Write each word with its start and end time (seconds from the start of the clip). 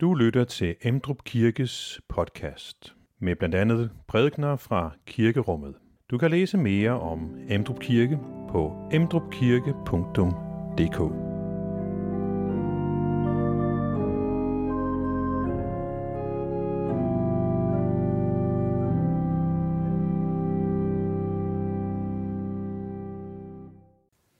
Du 0.00 0.14
lytter 0.14 0.44
til 0.44 0.76
Emdrup 0.82 1.24
Kirkes 1.24 2.00
podcast 2.08 2.94
med 3.18 3.36
blandt 3.36 3.54
andet 3.54 3.90
prædikner 4.08 4.56
fra 4.56 4.90
kirkerummet. 5.06 5.74
Du 6.10 6.18
kan 6.18 6.30
læse 6.30 6.58
mere 6.58 6.90
om 6.90 7.36
Emdrup 7.48 7.80
Kirke 7.80 8.18
på 8.48 8.88
emdrupkirke.dk. 8.92 11.00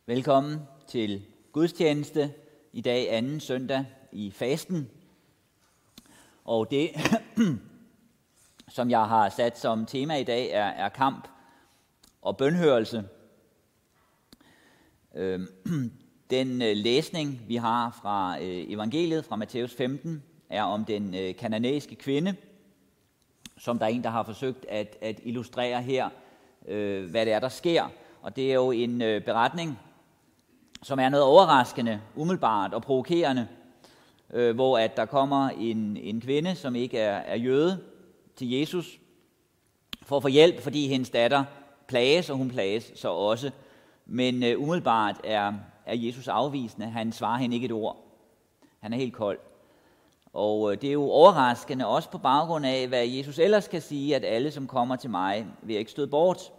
Velkommen 0.06 0.58
til 0.88 1.22
gudstjeneste 1.52 2.30
i 2.72 2.80
dag 2.80 3.12
anden 3.12 3.40
søndag 3.40 3.84
i 4.12 4.30
fasten. 4.30 4.88
Og 6.46 6.70
det, 6.70 6.90
som 8.76 8.90
jeg 8.90 9.08
har 9.08 9.28
sat 9.28 9.58
som 9.58 9.86
tema 9.86 10.16
i 10.16 10.24
dag, 10.24 10.50
er, 10.50 10.64
er 10.66 10.88
kamp 10.88 11.28
og 12.22 12.36
bønhørelse. 12.36 13.04
Øhm, 15.14 15.48
den 16.30 16.62
øh, 16.62 16.76
læsning, 16.76 17.40
vi 17.48 17.56
har 17.56 17.98
fra 18.02 18.36
øh, 18.42 18.64
evangeliet 18.70 19.24
fra 19.24 19.36
Matthæus 19.36 19.74
15, 19.74 20.22
er 20.50 20.62
om 20.62 20.84
den 20.84 21.14
øh, 21.14 21.36
kananæiske 21.36 21.94
kvinde, 21.94 22.36
som 23.58 23.78
der 23.78 23.86
er 23.86 23.90
en, 23.90 24.04
der 24.04 24.10
har 24.10 24.22
forsøgt 24.22 24.66
at, 24.68 24.96
at 25.00 25.20
illustrere 25.22 25.82
her, 25.82 26.08
hvad 27.10 27.26
det 27.26 27.32
er, 27.32 27.40
der 27.40 27.48
sker. 27.48 27.88
Og 28.22 28.36
det 28.36 28.50
er 28.50 28.54
jo 28.54 28.70
en 28.70 28.98
beretning, 28.98 29.78
som 30.82 30.98
er 30.98 31.08
noget 31.08 31.26
overraskende, 31.26 32.00
umiddelbart 32.16 32.74
og 32.74 32.82
provokerende, 32.82 33.48
øh, 34.32 34.54
hvor 34.54 34.78
at 34.78 34.96
der 34.96 35.04
kommer 35.04 35.48
en, 35.48 35.96
en 35.96 36.20
kvinde, 36.20 36.54
som 36.54 36.74
ikke 36.74 36.98
er, 36.98 37.16
er 37.16 37.36
jøde, 37.36 37.80
til 38.36 38.50
Jesus 38.50 38.98
for 40.02 40.16
at 40.16 40.22
få 40.22 40.28
hjælp, 40.28 40.60
fordi 40.60 40.88
hendes 40.88 41.10
datter 41.10 41.44
plages, 41.88 42.30
og 42.30 42.36
hun 42.36 42.50
plages 42.50 42.92
så 42.94 43.08
også. 43.08 43.50
Men 44.06 44.42
øh, 44.42 44.60
umiddelbart 44.60 45.20
er, 45.24 45.52
er 45.86 45.94
Jesus 45.94 46.28
afvisende. 46.28 46.86
Han 46.86 47.12
svarer 47.12 47.38
hende 47.38 47.54
ikke 47.54 47.64
et 47.64 47.72
ord. 47.72 47.96
Han 48.80 48.92
er 48.92 48.96
helt 48.96 49.14
kold. 49.14 49.38
Og 50.32 50.72
øh, 50.72 50.80
det 50.80 50.88
er 50.88 50.92
jo 50.92 51.10
overraskende, 51.10 51.86
også 51.86 52.10
på 52.10 52.18
baggrund 52.18 52.66
af, 52.66 52.88
hvad 52.88 53.06
Jesus 53.06 53.38
ellers 53.38 53.68
kan 53.68 53.82
sige, 53.82 54.16
at 54.16 54.24
alle, 54.24 54.50
som 54.50 54.66
kommer 54.66 54.96
til 54.96 55.10
mig, 55.10 55.46
vil 55.62 55.76
ikke 55.76 55.90
støde 55.90 56.06
bort. 56.06 56.52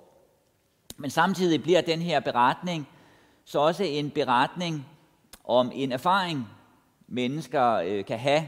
Men 0.98 1.10
samtidig 1.10 1.64
bliver 1.64 1.82
den 1.82 2.02
her 2.02 2.20
beretning 2.20 2.88
så 3.46 3.60
også 3.60 3.84
en 3.84 4.10
beretning 4.10 4.88
om 5.44 5.72
en 5.74 5.92
erfaring, 5.92 6.48
mennesker 7.08 7.74
øh, 7.74 8.06
kan 8.06 8.20
have 8.20 8.48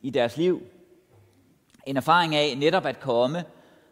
i 0.00 0.10
deres 0.10 0.36
liv. 0.36 0.62
En 1.86 1.96
erfaring 1.96 2.34
af 2.34 2.58
netop 2.58 2.86
at 2.86 3.00
komme 3.00 3.44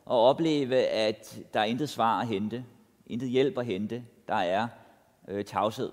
og 0.05 0.21
opleve, 0.21 0.77
at 0.77 1.39
der 1.55 1.61
er 1.61 1.65
intet 1.65 1.89
svar 1.89 2.21
at 2.21 2.27
hente, 2.27 2.65
intet 3.07 3.29
hjælp 3.29 3.59
at 3.59 3.67
hente, 3.67 4.05
der 4.29 4.35
er 4.35 4.69
øh, 5.29 5.45
tavshed. 5.45 5.91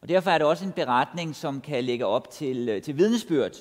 Og 0.00 0.08
derfor 0.08 0.30
er 0.30 0.38
det 0.38 0.46
også 0.46 0.64
en 0.64 0.72
beretning, 0.72 1.36
som 1.36 1.60
kan 1.60 1.84
lægge 1.84 2.06
op 2.06 2.30
til, 2.30 2.68
øh, 2.68 2.82
til 2.82 2.96
vidnesbyrd, 2.96 3.52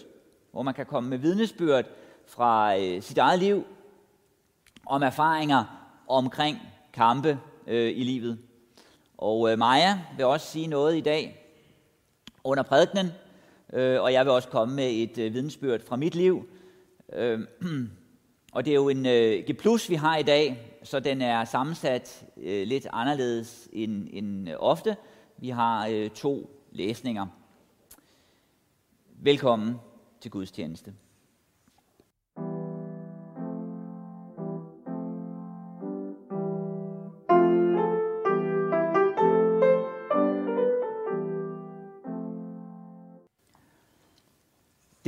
hvor 0.52 0.62
man 0.62 0.74
kan 0.74 0.86
komme 0.86 1.10
med 1.10 1.18
vidnesbyrd 1.18 1.86
fra 2.28 2.78
øh, 2.80 3.02
sit 3.02 3.18
eget 3.18 3.40
liv, 3.40 3.66
om 4.86 5.04
erfaringer 5.04 5.66
omkring 6.08 6.58
kampe 6.94 7.40
øh, 7.68 7.92
i 7.98 8.04
livet. 8.04 8.40
Og 9.18 9.52
øh, 9.52 9.60
Maja 9.60 10.00
vil 10.18 10.26
også 10.26 10.48
sige 10.48 10.68
noget 10.68 10.98
i 10.98 11.02
dag 11.02 11.40
under 12.44 12.64
prædikenen, 12.64 13.12
øh, 13.74 14.02
og 14.02 14.14
jeg 14.14 14.26
vil 14.26 14.32
også 14.32 14.50
komme 14.50 14.76
med 14.76 14.92
et 14.92 15.18
øh, 15.18 15.34
vidensbyrd 15.34 15.82
fra 15.82 15.96
mit 15.96 16.16
liv. 16.16 16.48
Øh, 17.14 17.40
og 18.54 18.66
det 18.66 18.72
er 18.72 18.76
jo 18.76 18.90
en 18.90 19.06
øh, 19.06 19.44
G+, 19.44 19.90
vi 19.90 19.96
har 19.96 20.18
i 20.18 20.24
dag, 20.24 20.78
så 20.84 21.00
den 21.00 21.22
er 21.22 21.46
sammensat 21.46 22.26
øh, 22.38 22.68
lidt 22.68 22.88
anderledes 22.94 23.70
end, 23.74 24.08
end 24.12 24.50
øh, 24.50 24.56
ofte. 24.60 24.96
Vi 25.38 25.50
har 25.50 25.88
øh, 25.88 26.10
to 26.10 26.64
læsninger. 26.72 27.26
Velkommen 29.10 29.76
til 30.22 30.32
gudstjeneste. 30.32 30.94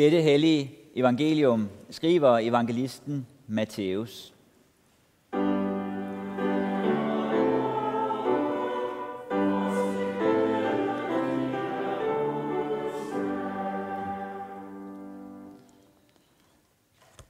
Dette 0.06 0.22
hellige 0.22 0.72
evangelium 0.96 1.70
skriver 1.90 2.38
evangelisten 2.38 3.28
Matthæus. 3.48 4.34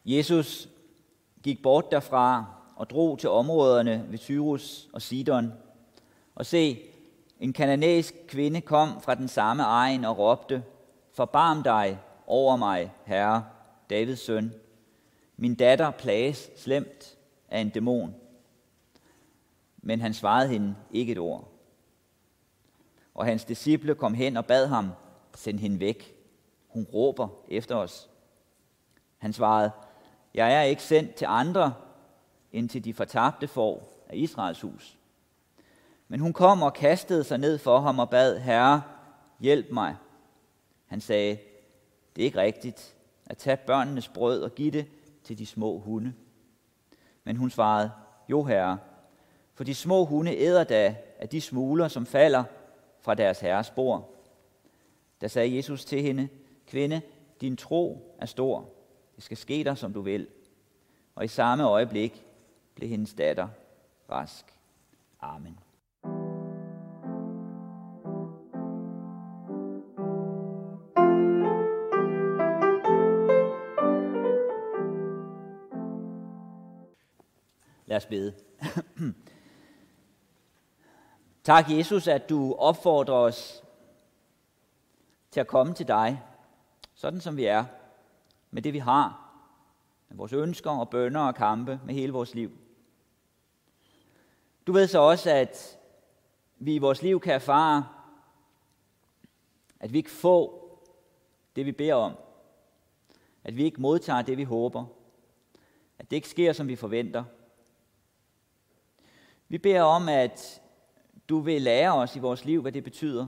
Jesus 0.06 0.70
gik 1.44 1.62
bort 1.64 1.92
derfra 1.92 2.46
og 2.76 2.90
drog 2.90 3.20
til 3.20 3.30
områderne 3.30 4.06
ved 4.10 4.18
Tyrus 4.18 4.88
og 4.94 5.02
Sidon. 5.02 5.54
Og 6.36 6.46
se, 6.46 6.80
en 7.40 7.54
kananæisk 7.54 8.16
kvinde 8.28 8.62
kom 8.62 9.02
fra 9.02 9.16
den 9.16 9.28
samme 9.28 9.64
egen 9.64 10.06
og 10.06 10.18
råbte, 10.18 10.64
Forbarm 11.14 11.64
dig, 11.64 12.00
over 12.28 12.56
mig, 12.56 12.94
Herre, 13.06 13.46
Davids 13.90 14.20
søn. 14.20 14.54
Min 15.38 15.56
datter 15.56 15.92
plages 15.92 16.52
slemt 16.56 17.18
af 17.50 17.60
en 17.60 17.70
dæmon. 17.70 18.16
Men 19.78 20.02
han 20.02 20.14
svarede 20.14 20.50
hende 20.50 20.76
ikke 20.92 21.12
et 21.12 21.18
ord. 21.18 21.52
Og 23.14 23.26
hans 23.26 23.46
disciple 23.46 23.96
kom 23.96 24.14
hen 24.14 24.38
og 24.38 24.46
bad 24.46 24.68
ham, 24.68 24.92
send 25.36 25.60
hende 25.60 25.80
væk. 25.80 26.16
Hun 26.68 26.84
råber 26.94 27.28
efter 27.48 27.76
os. 27.76 28.10
Han 29.18 29.34
svarede, 29.34 29.72
jeg 30.34 30.54
er 30.54 30.62
ikke 30.62 30.84
sendt 30.84 31.16
til 31.16 31.26
andre, 31.30 31.74
end 32.52 32.70
til 32.70 32.84
de 32.84 32.94
fortabte 32.94 33.48
får 33.48 34.04
af 34.10 34.16
Israels 34.16 34.62
hus. 34.62 34.98
Men 36.08 36.20
hun 36.20 36.34
kom 36.34 36.62
og 36.62 36.74
kastede 36.74 37.24
sig 37.24 37.38
ned 37.38 37.58
for 37.58 37.80
ham 37.80 38.00
og 38.00 38.10
bad, 38.10 38.40
Herre, 38.40 38.82
hjælp 39.40 39.72
mig. 39.72 39.96
Han 40.86 41.02
sagde, 41.02 41.38
det 42.16 42.22
er 42.22 42.26
ikke 42.26 42.40
rigtigt 42.40 42.96
at 43.26 43.38
tage 43.38 43.58
børnenes 43.58 44.08
brød 44.08 44.42
og 44.42 44.56
give 44.56 44.72
det 44.72 44.86
til 45.24 45.38
de 45.38 45.46
små 45.46 45.80
hunde. 45.80 46.14
Men 47.24 47.38
hun 47.38 47.50
svarede, 47.50 47.92
jo 48.30 48.44
herre, 48.44 48.78
for 49.54 49.64
de 49.64 49.76
små 49.76 50.06
hunde 50.06 50.38
æder 50.38 50.64
da 50.64 50.96
af 51.20 51.30
de 51.30 51.42
smuler, 51.42 51.88
som 51.88 52.06
falder 52.06 52.44
fra 53.00 53.16
deres 53.16 53.40
herres 53.40 53.70
bord. 53.70 54.16
Der 55.22 55.28
sagde 55.28 55.56
Jesus 55.56 55.86
til 55.86 56.02
hende, 56.02 56.30
kvinde, 56.68 57.02
din 57.42 57.58
tro 57.58 58.16
er 58.22 58.26
stor. 58.26 58.70
Det 59.16 59.24
skal 59.24 59.38
ske 59.38 59.64
dig, 59.64 59.78
som 59.78 59.94
du 59.94 60.02
vil. 60.02 60.28
Og 61.16 61.26
i 61.26 61.28
samme 61.28 61.64
øjeblik 61.64 62.26
blev 62.76 62.90
hendes 62.90 63.14
datter 63.14 63.48
rask. 64.10 64.46
Amen. 65.22 65.60
Lad 77.96 78.02
os 78.02 78.06
bede. 78.06 78.34
tak, 81.44 81.70
Jesus, 81.70 82.08
at 82.08 82.30
du 82.30 82.54
opfordrer 82.54 83.16
os 83.16 83.64
til 85.32 85.40
at 85.40 85.48
komme 85.48 85.74
til 85.74 85.88
dig, 85.88 86.24
sådan 86.94 87.22
som 87.22 87.38
vi 87.38 87.46
er, 87.46 87.66
med 88.52 88.62
det 88.62 88.74
vi 88.74 88.80
har, 88.80 89.32
med 90.10 90.18
vores 90.18 90.34
ønsker 90.34 90.72
og 90.72 90.90
bønder 90.90 91.22
og 91.22 91.36
kampe, 91.36 91.80
med 91.86 91.94
hele 91.94 92.14
vores 92.14 92.34
liv. 92.34 92.52
Du 94.68 94.72
ved 94.72 94.88
så 94.88 95.00
også, 95.00 95.30
at 95.30 95.80
vi 96.58 96.76
i 96.76 96.80
vores 96.80 97.02
liv 97.02 97.20
kan 97.20 97.34
erfare, 97.34 97.88
at 99.80 99.94
vi 99.94 99.98
ikke 99.98 100.12
får 100.12 100.66
det, 101.56 101.66
vi 101.66 101.72
beder 101.72 101.96
om. 101.96 102.14
At 103.44 103.58
vi 103.58 103.64
ikke 103.64 103.82
modtager 103.82 104.22
det, 104.22 104.38
vi 104.38 104.44
håber. 104.44 104.86
At 106.00 106.10
det 106.10 106.16
ikke 106.16 106.30
sker, 106.30 106.54
som 106.54 106.68
vi 106.68 106.76
forventer. 106.76 107.24
Vi 109.48 109.58
beder 109.58 109.82
om, 109.82 110.10
at 110.10 110.62
du 111.30 111.40
vil 111.40 111.62
lære 111.62 111.94
os 111.94 112.16
i 112.16 112.20
vores 112.20 112.46
liv, 112.46 112.62
hvad 112.62 112.72
det 112.72 112.84
betyder. 112.84 113.28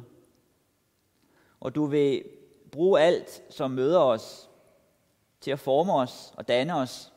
Og 1.59 1.75
du 1.75 1.85
vil 1.85 2.23
bruge 2.71 3.01
alt, 3.01 3.43
som 3.49 3.71
møder 3.71 3.99
os, 3.99 4.49
til 5.41 5.51
at 5.51 5.59
forme 5.59 5.93
os 5.93 6.33
og 6.37 6.47
danne 6.47 6.75
os 6.75 7.13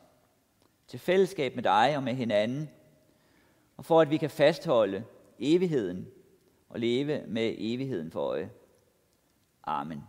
til 0.87 0.99
fællesskab 0.99 1.55
med 1.55 1.63
dig 1.63 1.97
og 1.97 2.03
med 2.03 2.15
hinanden, 2.15 2.71
og 3.77 3.85
for 3.85 4.01
at 4.01 4.11
vi 4.11 4.17
kan 4.17 4.31
fastholde 4.31 5.05
evigheden 5.39 6.09
og 6.69 6.81
leve 6.81 7.25
med 7.27 7.55
evigheden 7.59 8.11
for 8.11 8.21
øje. 8.21 8.51
Amen. 9.65 10.05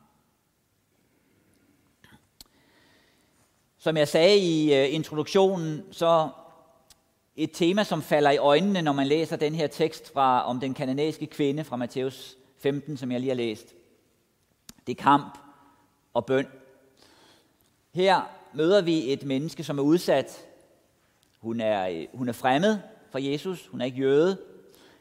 Som 3.78 3.98
jeg 3.98 4.08
sagde 4.08 4.38
i 4.38 4.74
øh, 4.74 4.94
introduktionen, 4.94 5.94
så 5.94 6.30
et 7.44 7.52
tema, 7.54 7.84
som 7.84 8.02
falder 8.02 8.32
i 8.32 8.38
øjnene, 8.38 8.82
når 8.82 8.92
man 8.92 9.08
læser 9.08 9.36
den 9.36 9.56
her 9.56 9.68
tekst 9.68 10.14
fra, 10.14 10.46
om 10.46 10.60
den 10.60 10.74
kanadiske 10.74 11.26
kvinde 11.26 11.64
fra 11.64 11.76
Matthæus 11.76 12.38
15, 12.58 12.98
som 12.98 13.12
jeg 13.12 13.20
lige 13.20 13.30
har 13.30 13.36
læst. 13.36 13.74
Det 14.88 14.98
er 14.98 15.04
kamp 15.04 15.38
og 16.14 16.26
bøn. 16.26 16.48
Her 17.94 18.22
møder 18.54 18.82
vi 18.82 19.14
et 19.14 19.24
menneske, 19.24 19.64
som 19.64 19.80
er 19.80 19.84
udsat. 19.84 20.46
Hun 21.40 21.62
er, 21.62 21.88
øh, 21.88 22.08
hun 22.14 22.30
er 22.30 22.34
fremmed 22.34 22.78
for 23.12 23.20
Jesus. 23.20 23.68
Hun 23.68 23.82
er 23.82 23.86
ikke 23.86 23.98
jøde. 23.98 24.38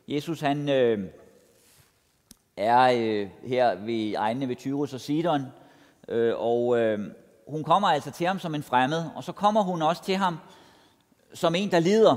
Jesus 0.09 0.41
han 0.41 0.69
øh, 0.69 1.09
er 2.57 2.93
øh, 2.97 3.29
her 3.45 3.75
ved 3.75 4.15
egne 4.15 4.49
ved 4.49 4.57
Tyrus 4.57 4.95
og 4.95 5.01
Sidon, 5.01 5.43
øh, 6.09 6.35
og 6.37 6.79
øh, 6.79 7.11
hun 7.49 7.65
kommer 7.65 7.89
altså 7.89 8.11
til 8.11 8.27
ham 8.27 8.39
som 8.39 8.55
en 8.55 8.63
fremmed, 8.63 9.05
og 9.15 9.25
så 9.25 9.33
kommer 9.33 9.63
hun 9.63 9.83
også 9.83 10.05
til 10.05 10.17
ham 10.17 10.39
som 11.35 11.55
en, 11.55 11.71
der 11.71 11.79
lider. 11.79 12.17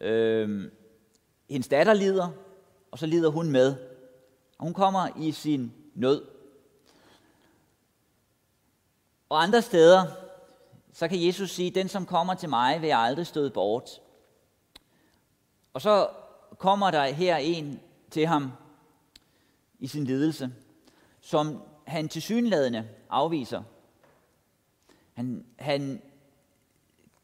Øh, 0.00 0.70
hendes 1.50 1.68
datter 1.68 1.94
lider, 1.94 2.30
og 2.90 2.98
så 2.98 3.06
lider 3.06 3.30
hun 3.30 3.50
med. 3.50 3.74
Og 4.58 4.64
hun 4.64 4.74
kommer 4.74 5.08
i 5.18 5.32
sin 5.32 5.72
nød. 5.94 6.24
Og 9.28 9.42
andre 9.42 9.62
steder, 9.62 10.04
så 10.92 11.08
kan 11.08 11.26
Jesus 11.26 11.50
sige, 11.50 11.70
den 11.70 11.88
som 11.88 12.06
kommer 12.06 12.34
til 12.34 12.48
mig, 12.48 12.80
vil 12.80 12.88
jeg 12.88 12.98
aldrig 12.98 13.26
støde 13.26 13.50
bort. 13.50 13.90
Og 15.72 15.80
så 15.80 16.08
kommer 16.58 16.90
der 16.90 17.04
her 17.04 17.36
en 17.36 17.80
til 18.10 18.26
ham 18.26 18.52
i 19.78 19.86
sin 19.86 20.04
lidelse, 20.04 20.50
som 21.20 21.62
han 21.86 22.08
til 22.08 22.22
afviser. 23.10 23.62
Han, 25.14 25.46
han 25.58 26.02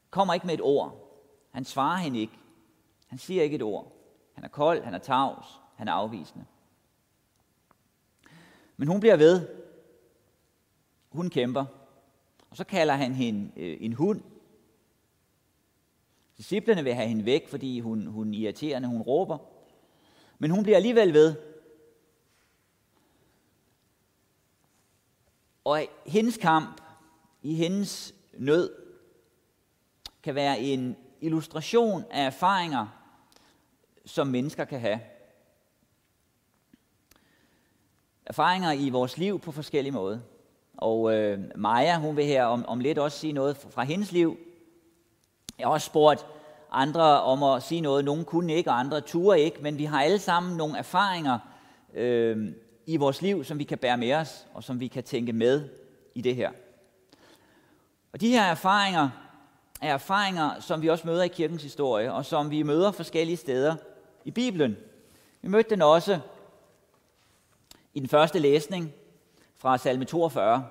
kommer 0.09 0.33
ikke 0.33 0.45
med 0.45 0.53
et 0.53 0.61
ord. 0.61 1.03
Han 1.51 1.65
svarer 1.65 1.97
hende 1.97 2.19
ikke. 2.19 2.39
Han 3.07 3.19
siger 3.19 3.43
ikke 3.43 3.55
et 3.55 3.61
ord. 3.61 3.93
Han 4.33 4.43
er 4.43 4.47
kold, 4.47 4.83
han 4.83 4.93
er 4.93 4.97
tavs, 4.97 5.45
han 5.75 5.87
er 5.87 5.91
afvisende. 5.91 6.45
Men 8.77 8.87
hun 8.87 8.99
bliver 8.99 9.17
ved. 9.17 9.47
Hun 11.09 11.29
kæmper. 11.29 11.65
Og 12.49 12.57
så 12.57 12.63
kalder 12.63 12.93
han 12.93 13.13
hende 13.13 13.51
øh, 13.55 13.77
en 13.79 13.93
hund. 13.93 14.21
Disciplerne 16.37 16.83
vil 16.83 16.93
have 16.93 17.07
hende 17.07 17.25
væk, 17.25 17.47
fordi 17.47 17.79
hun, 17.79 18.05
hun 18.05 18.33
er 18.33 18.37
irriterende, 18.37 18.87
hun 18.87 19.01
råber. 19.01 19.37
Men 20.39 20.51
hun 20.51 20.63
bliver 20.63 20.75
alligevel 20.75 21.13
ved. 21.13 21.35
Og 25.63 25.85
hendes 26.05 26.37
kamp, 26.37 26.81
i 27.41 27.53
hendes 27.53 28.15
nød, 28.33 28.86
kan 30.23 30.35
være 30.35 30.59
en 30.59 30.95
illustration 31.21 32.03
af 32.11 32.25
erfaringer, 32.25 32.87
som 34.05 34.27
mennesker 34.27 34.65
kan 34.65 34.79
have. 34.79 34.99
Erfaringer 38.25 38.71
i 38.71 38.89
vores 38.89 39.17
liv 39.17 39.39
på 39.39 39.51
forskellige 39.51 39.93
måder. 39.93 40.19
Og 40.77 41.13
øh, 41.13 41.39
Maja, 41.55 41.99
hun 41.99 42.17
vil 42.17 42.25
her 42.25 42.45
om, 42.45 42.65
om 42.65 42.79
lidt 42.79 42.97
også 42.97 43.17
sige 43.17 43.33
noget 43.33 43.57
fra 43.57 43.83
hendes 43.83 44.11
liv. 44.11 44.37
Jeg 45.59 45.67
har 45.67 45.71
også 45.71 45.85
spurgt 45.85 46.25
andre 46.71 47.21
om 47.21 47.43
at 47.43 47.63
sige 47.63 47.81
noget. 47.81 48.05
Nogle 48.05 48.25
kunne 48.25 48.53
ikke, 48.53 48.69
og 48.69 48.79
andre 48.79 49.01
turde 49.01 49.39
ikke. 49.39 49.57
Men 49.61 49.77
vi 49.77 49.85
har 49.85 50.01
alle 50.03 50.19
sammen 50.19 50.57
nogle 50.57 50.77
erfaringer 50.77 51.39
øh, 51.93 52.53
i 52.85 52.97
vores 52.97 53.21
liv, 53.21 53.43
som 53.43 53.59
vi 53.59 53.63
kan 53.63 53.77
bære 53.77 53.97
med 53.97 54.13
os, 54.13 54.47
og 54.53 54.63
som 54.63 54.79
vi 54.79 54.87
kan 54.87 55.03
tænke 55.03 55.33
med 55.33 55.69
i 56.15 56.21
det 56.21 56.35
her. 56.35 56.51
Og 58.13 58.21
de 58.21 58.29
her 58.29 58.43
erfaringer 58.43 59.09
er 59.81 59.93
erfaringer, 59.93 60.59
som 60.59 60.81
vi 60.81 60.89
også 60.89 61.07
møder 61.07 61.23
i 61.23 61.27
kirkens 61.27 61.63
historie, 61.63 62.13
og 62.13 62.25
som 62.25 62.51
vi 62.51 62.63
møder 62.63 62.91
forskellige 62.91 63.37
steder 63.37 63.75
i 64.25 64.31
Bibelen. 64.31 64.77
Vi 65.41 65.47
mødte 65.47 65.69
den 65.69 65.81
også 65.81 66.19
i 67.93 67.99
den 67.99 68.07
første 68.07 68.39
læsning 68.39 68.93
fra 69.55 69.77
salme 69.77 70.05
42, 70.05 70.67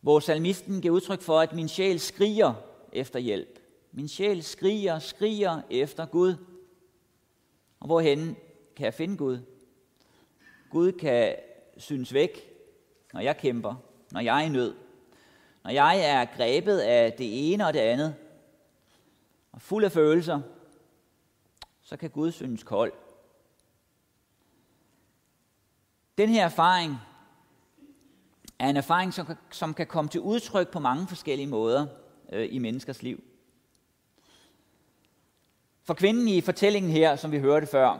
hvor 0.00 0.20
salmisten 0.20 0.80
giver 0.80 0.94
udtryk 0.94 1.20
for, 1.20 1.40
at 1.40 1.52
min 1.52 1.68
sjæl 1.68 2.00
skriger 2.00 2.54
efter 2.92 3.18
hjælp. 3.18 3.58
Min 3.92 4.08
sjæl 4.08 4.42
skriger, 4.42 4.98
skriger 4.98 5.60
efter 5.70 6.06
Gud. 6.06 6.34
Og 7.80 7.86
hvorhen 7.86 8.36
kan 8.76 8.84
jeg 8.84 8.94
finde 8.94 9.16
Gud? 9.16 9.38
Gud 10.70 10.92
kan 10.92 11.36
synes 11.76 12.12
væk, 12.14 12.50
når 13.12 13.20
jeg 13.20 13.36
kæmper, 13.36 13.74
når 14.12 14.20
jeg 14.20 14.42
er 14.42 14.46
i 14.46 14.48
nød, 14.48 14.74
og 15.68 15.74
jeg 15.74 16.00
er 16.00 16.24
grebet 16.24 16.78
af 16.78 17.12
det 17.12 17.52
ene 17.52 17.66
og 17.66 17.74
det 17.74 17.80
andet, 17.80 18.14
og 19.52 19.62
fuld 19.62 19.84
af 19.84 19.92
følelser, 19.92 20.40
så 21.82 21.96
kan 21.96 22.10
Gud 22.10 22.32
synes 22.32 22.62
kold. 22.62 22.92
Den 26.18 26.28
her 26.28 26.44
erfaring 26.44 26.96
er 28.58 28.68
en 28.68 28.76
erfaring, 28.76 29.14
som 29.14 29.26
kan, 29.26 29.36
som 29.50 29.74
kan 29.74 29.86
komme 29.86 30.08
til 30.08 30.20
udtryk 30.20 30.68
på 30.68 30.78
mange 30.78 31.06
forskellige 31.06 31.46
måder 31.46 31.86
øh, 32.32 32.48
i 32.50 32.58
menneskers 32.58 33.02
liv. 33.02 33.24
For 35.82 35.94
kvinden 35.94 36.28
i 36.28 36.40
fortællingen 36.40 36.92
her, 36.92 37.16
som 37.16 37.32
vi 37.32 37.38
hørte 37.38 37.66
før, 37.66 37.98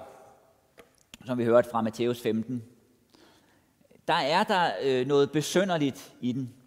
som 1.25 1.39
vi 1.39 1.45
hørte 1.45 1.71
fra 1.71 1.83
Matthæus 1.83 2.21
15, 2.21 2.65
der 4.09 4.15
er 4.15 4.45
der 4.45 4.73
øh, 4.83 5.07
noget 5.07 5.33
besønderligt 5.33 6.15
i 6.21 6.33
den. 6.33 6.58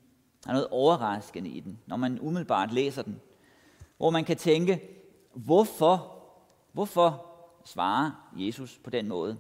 Der 0.44 0.50
er 0.50 0.54
noget 0.54 0.68
overraskende 0.68 1.50
i 1.50 1.60
den, 1.60 1.80
når 1.86 1.98
man 1.98 2.20
umiddelbart 2.20 2.74
læser 2.74 3.02
den. 3.02 3.22
Hvor 3.98 4.10
man 4.10 4.26
kan 4.26 4.38
tænke, 4.38 4.82
hvorfor, 5.34 6.24
hvorfor 6.72 7.26
svarer 7.66 8.32
Jesus 8.36 8.80
på 8.84 8.90
den 8.90 9.08
måde? 9.08 9.38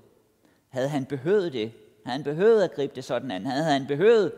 Havde 0.69 0.89
han 0.89 1.05
behøvet 1.05 1.53
det? 1.53 1.71
Havde 2.05 2.17
han 2.17 2.23
behøvet 2.23 2.63
at 2.63 2.73
gribe 2.73 2.95
det 2.95 3.03
sådan 3.03 3.31
an? 3.31 3.45
Havde 3.45 3.63
han 3.63 3.87
behøvet 3.87 4.33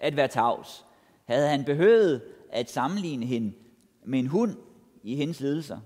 at 0.00 0.16
være 0.16 0.28
tavs? 0.28 0.84
Havde 1.24 1.48
han 1.48 1.64
behøvet 1.64 2.22
at 2.50 2.70
sammenligne 2.70 3.26
hende 3.26 3.52
med 4.04 4.18
en 4.18 4.26
hund 4.26 4.56
i 5.02 5.16
hendes 5.16 5.40
lidelser? 5.40 5.80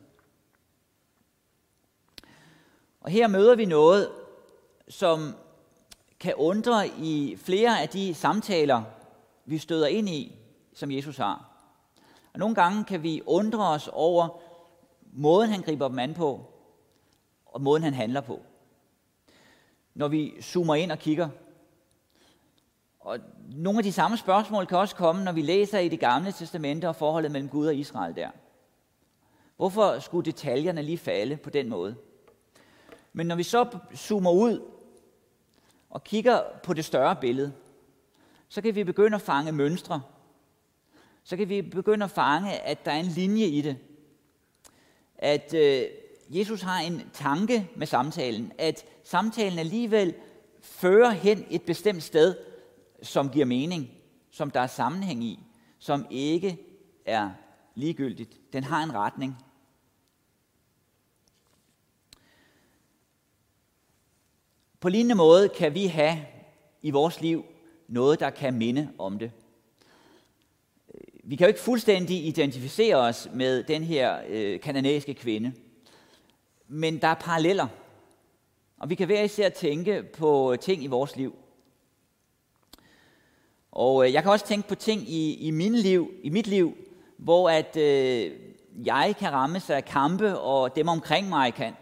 Og 3.01 3.11
her 3.11 3.29
møder 3.29 3.55
vi 3.55 3.65
noget, 3.65 4.11
som 4.89 5.35
kan 6.21 6.35
undre 6.35 6.89
i 6.89 7.37
flere 7.37 7.83
af 7.83 7.89
de 7.89 8.15
samtaler, 8.15 8.83
vi 9.45 9.59
støder 9.59 9.87
ind 9.87 10.09
i, 10.09 10.39
som 10.75 10.91
Jesus 10.91 11.17
har. 11.17 11.49
Og 12.33 12.39
nogle 12.39 12.55
gange 12.55 12.85
kan 12.85 13.03
vi 13.03 13.23
undre 13.27 13.69
os 13.69 13.89
over 13.93 14.41
måden, 15.13 15.51
han 15.51 15.63
griber 15.63 15.89
dem 15.89 15.99
an 15.99 16.15
på, 16.15 16.53
og 17.47 17.63
måden, 17.63 17.83
han 17.83 17.95
handler 17.95 18.21
på. 18.21 18.41
Når 19.95 20.09
vi 20.09 20.43
zoomer 20.43 20.75
ind 20.75 20.93
og 20.93 20.99
kigger. 20.99 21.29
Og 23.01 23.19
nogle 23.49 23.79
af 23.79 23.83
de 23.83 23.93
samme 23.93 24.17
spørgsmål 24.17 24.67
kan 24.67 24.79
også 24.79 24.97
komme, 24.97 25.25
når 25.25 25.33
vi 25.33 25.43
læser 25.43 25.79
i 25.79 25.89
det 25.89 26.01
gamle 26.01 26.33
testamente 26.33 26.89
og 26.89 26.97
forholdet 26.97 27.31
mellem 27.33 27.49
Gud 27.49 27.67
og 27.67 27.75
Israel 27.75 28.17
der. 28.17 28.31
Hvorfor 29.57 29.99
skulle 29.99 30.25
detaljerne 30.25 30.83
lige 30.83 30.99
falde 30.99 31.37
på 31.37 31.51
den 31.51 31.69
måde? 31.69 31.97
Men 33.13 33.27
når 33.27 33.37
vi 33.37 33.43
så 33.43 33.79
zoomer 33.97 34.31
ud 34.31 34.61
og 35.91 36.05
kigger 36.05 36.43
på 36.63 36.75
det 36.75 36.85
større 36.85 37.17
billede, 37.17 37.53
så 38.53 38.63
kan 38.63 38.75
vi 38.75 38.85
begynde 38.85 39.15
at 39.15 39.23
fange 39.23 39.53
mønstre. 39.53 40.03
Så 41.23 41.37
kan 41.37 41.49
vi 41.49 41.63
begynde 41.63 42.05
at 42.05 42.11
fange, 42.11 42.59
at 42.59 42.85
der 42.85 42.93
er 42.93 43.01
en 43.01 43.07
linje 43.07 43.47
i 43.47 43.61
det. 43.61 43.79
At 45.19 45.55
øh, 45.55 45.85
Jesus 46.29 46.63
har 46.63 46.81
en 46.81 47.11
tanke 47.13 47.71
med 47.77 47.87
samtalen, 47.87 48.53
at 48.59 48.85
samtalen 49.05 49.59
alligevel 49.59 50.15
fører 50.61 51.11
hen 51.11 51.47
et 51.51 51.63
bestemt 51.63 52.03
sted, 52.03 52.37
som 53.03 53.31
giver 53.31 53.47
mening, 53.47 53.91
som 54.31 54.51
der 54.51 54.61
er 54.61 54.67
sammenhæng 54.67 55.25
i, 55.25 55.39
som 55.79 56.07
ikke 56.11 56.59
er 57.05 57.31
ligegyldigt. 57.75 58.53
Den 58.53 58.65
har 58.65 58.83
en 58.83 58.95
retning. 58.95 59.37
På 64.81 64.89
lignende 64.89 65.15
måde 65.15 65.49
kan 65.49 65.75
vi 65.75 65.87
have 65.87 66.27
i 66.83 66.91
vores 66.91 67.21
liv 67.21 67.45
noget, 67.93 68.21
der 68.21 68.31
kan 68.31 68.55
minde 68.55 68.89
om 68.99 69.19
det. 69.19 69.31
Øh, 70.95 71.01
vi 71.25 71.37
kan 71.37 71.45
jo 71.45 71.49
ikke 71.49 71.61
fuldstændig 71.61 72.27
identificere 72.27 72.97
os 72.97 73.29
med 73.35 73.63
den 73.63 73.85
her 73.85 74.21
øh, 74.29 74.61
kanadiske 74.61 75.15
kvinde, 75.15 75.53
men 76.69 76.99
der 76.99 77.09
er 77.09 77.15
paralleller. 77.15 77.67
Og 78.79 78.91
vi 78.91 78.95
kan 78.95 79.07
hver 79.07 79.23
især 79.23 79.49
tænke 79.49 80.03
på 80.03 80.57
ting 80.61 80.85
i 80.85 80.87
vores 80.87 81.17
liv. 81.17 81.35
Og 83.73 84.07
øh, 84.07 84.13
jeg 84.13 84.23
kan 84.23 84.33
også 84.33 84.47
tænke 84.47 84.69
på 84.69 84.75
ting 84.75 85.09
i, 85.09 85.35
i, 85.35 85.51
min 85.51 85.75
liv, 85.75 86.13
i 86.23 86.31
mit 86.31 86.47
liv, 86.47 86.77
hvor 87.17 87.51
at 87.51 87.77
øh, 87.77 88.33
jeg 88.85 89.15
kan 89.19 89.33
ramme 89.33 89.61
sig 89.61 89.77
af 89.77 89.85
kampe, 89.85 90.39
og 90.39 90.77
dem 90.77 90.89
omkring 90.89 91.29
mig 91.29 91.55
kan. 91.55 91.73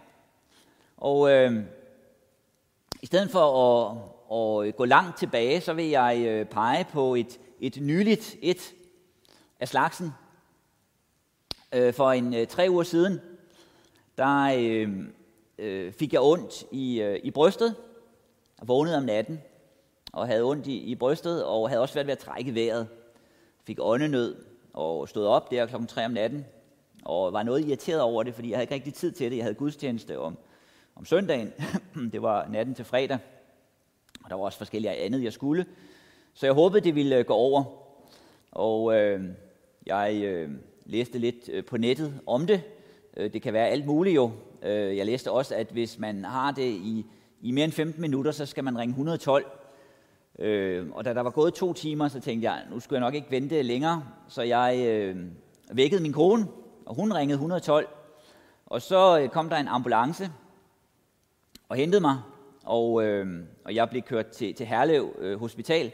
Og 0.96 1.30
øh, 1.30 1.64
i 3.02 3.06
stedet 3.06 3.30
for 3.30 3.40
at, 3.40 3.96
og 4.30 4.66
øh, 4.66 4.72
gå 4.72 4.84
langt 4.84 5.18
tilbage, 5.18 5.60
så 5.60 5.72
vil 5.72 5.88
jeg 5.88 6.24
øh, 6.26 6.46
pege 6.46 6.86
på 6.92 7.14
et, 7.14 7.40
et 7.60 7.76
nyligt 7.80 8.36
et 8.42 8.74
af 9.60 9.68
slagsen. 9.68 10.10
Øh, 11.72 11.94
for 11.94 12.12
en 12.12 12.46
tre 12.46 12.66
uger 12.70 12.82
siden, 12.82 13.20
der 14.18 14.54
øh, 15.58 15.92
fik 15.92 16.12
jeg 16.12 16.20
ondt 16.20 16.64
i, 16.72 17.00
øh, 17.00 17.20
i 17.22 17.30
brystet, 17.30 17.76
og 18.60 18.68
vågnede 18.68 18.96
om 18.96 19.02
natten, 19.02 19.40
og 20.12 20.26
havde 20.26 20.42
ondt 20.42 20.66
i, 20.66 20.78
i 20.78 20.94
brystet, 20.94 21.44
og 21.44 21.68
havde 21.68 21.82
også 21.82 21.94
været 21.94 22.06
ved 22.06 22.12
at 22.12 22.18
trække 22.18 22.54
vejret. 22.54 22.88
Fik 23.66 23.78
åndenød, 23.80 24.36
og 24.72 25.08
stod 25.08 25.26
op 25.26 25.50
der 25.50 25.66
klokken 25.66 25.88
3 25.88 26.04
om 26.04 26.10
natten, 26.10 26.46
og 27.04 27.32
var 27.32 27.42
noget 27.42 27.68
irriteret 27.68 28.00
over 28.00 28.22
det, 28.22 28.34
fordi 28.34 28.50
jeg 28.50 28.56
havde 28.56 28.64
ikke 28.64 28.74
rigtig 28.74 28.94
tid 28.94 29.12
til 29.12 29.30
det. 29.30 29.36
Jeg 29.36 29.44
havde 29.44 29.54
gudstjeneste 29.54 30.18
om, 30.18 30.38
om 30.96 31.04
søndagen. 31.04 31.52
det 32.12 32.22
var 32.22 32.48
natten 32.48 32.74
til 32.74 32.84
fredag, 32.84 33.18
og 34.30 34.34
der 34.34 34.40
var 34.40 34.44
også 34.44 34.58
forskellige 34.58 34.92
andet, 34.96 35.22
jeg 35.22 35.32
skulle. 35.32 35.66
Så 36.34 36.46
jeg 36.46 36.54
håbede, 36.54 36.84
det 36.84 36.94
ville 36.94 37.16
øh, 37.16 37.24
gå 37.24 37.34
over. 37.34 37.64
Og 38.50 38.94
øh, 38.94 39.24
jeg 39.86 40.22
øh, 40.24 40.50
læste 40.84 41.18
lidt 41.18 41.48
øh, 41.52 41.64
på 41.64 41.76
nettet 41.76 42.20
om 42.26 42.46
det. 42.46 42.62
Øh, 43.16 43.32
det 43.32 43.42
kan 43.42 43.52
være 43.52 43.68
alt 43.68 43.86
muligt 43.86 44.16
jo. 44.16 44.30
Jeg 44.62 45.06
læste 45.06 45.30
også, 45.30 45.54
at 45.54 45.66
hvis 45.66 45.98
man 45.98 46.24
har 46.24 46.50
det 46.50 46.62
i, 46.62 47.06
i 47.40 47.50
mere 47.50 47.64
end 47.64 47.72
15 47.72 48.00
minutter, 48.00 48.32
så 48.32 48.46
skal 48.46 48.64
man 48.64 48.78
ringe 48.78 48.92
112. 48.92 49.44
Øh, 50.38 50.86
og 50.92 51.04
da 51.04 51.14
der 51.14 51.20
var 51.20 51.30
gået 51.30 51.54
to 51.54 51.72
timer, 51.72 52.08
så 52.08 52.20
tænkte 52.20 52.50
jeg, 52.50 52.62
nu 52.70 52.80
skulle 52.80 52.96
jeg 52.96 53.06
nok 53.06 53.14
ikke 53.14 53.30
vente 53.30 53.62
længere. 53.62 54.04
Så 54.28 54.42
jeg 54.42 54.84
øh, 54.86 55.16
vækkede 55.72 56.02
min 56.02 56.12
kone, 56.12 56.46
og 56.86 56.94
hun 56.94 57.12
ringede 57.12 57.34
112. 57.34 57.88
Og 58.66 58.82
så 58.82 59.28
kom 59.32 59.48
der 59.48 59.56
en 59.56 59.68
ambulance 59.68 60.30
og 61.68 61.76
hentede 61.76 62.00
mig, 62.00 62.18
og, 62.64 63.04
øh, 63.04 63.26
og 63.64 63.74
jeg 63.74 63.90
blev 63.90 64.02
kørt 64.02 64.26
til, 64.26 64.54
til 64.54 64.66
Herlev 64.66 65.16
øh, 65.18 65.40
Hospital. 65.40 65.92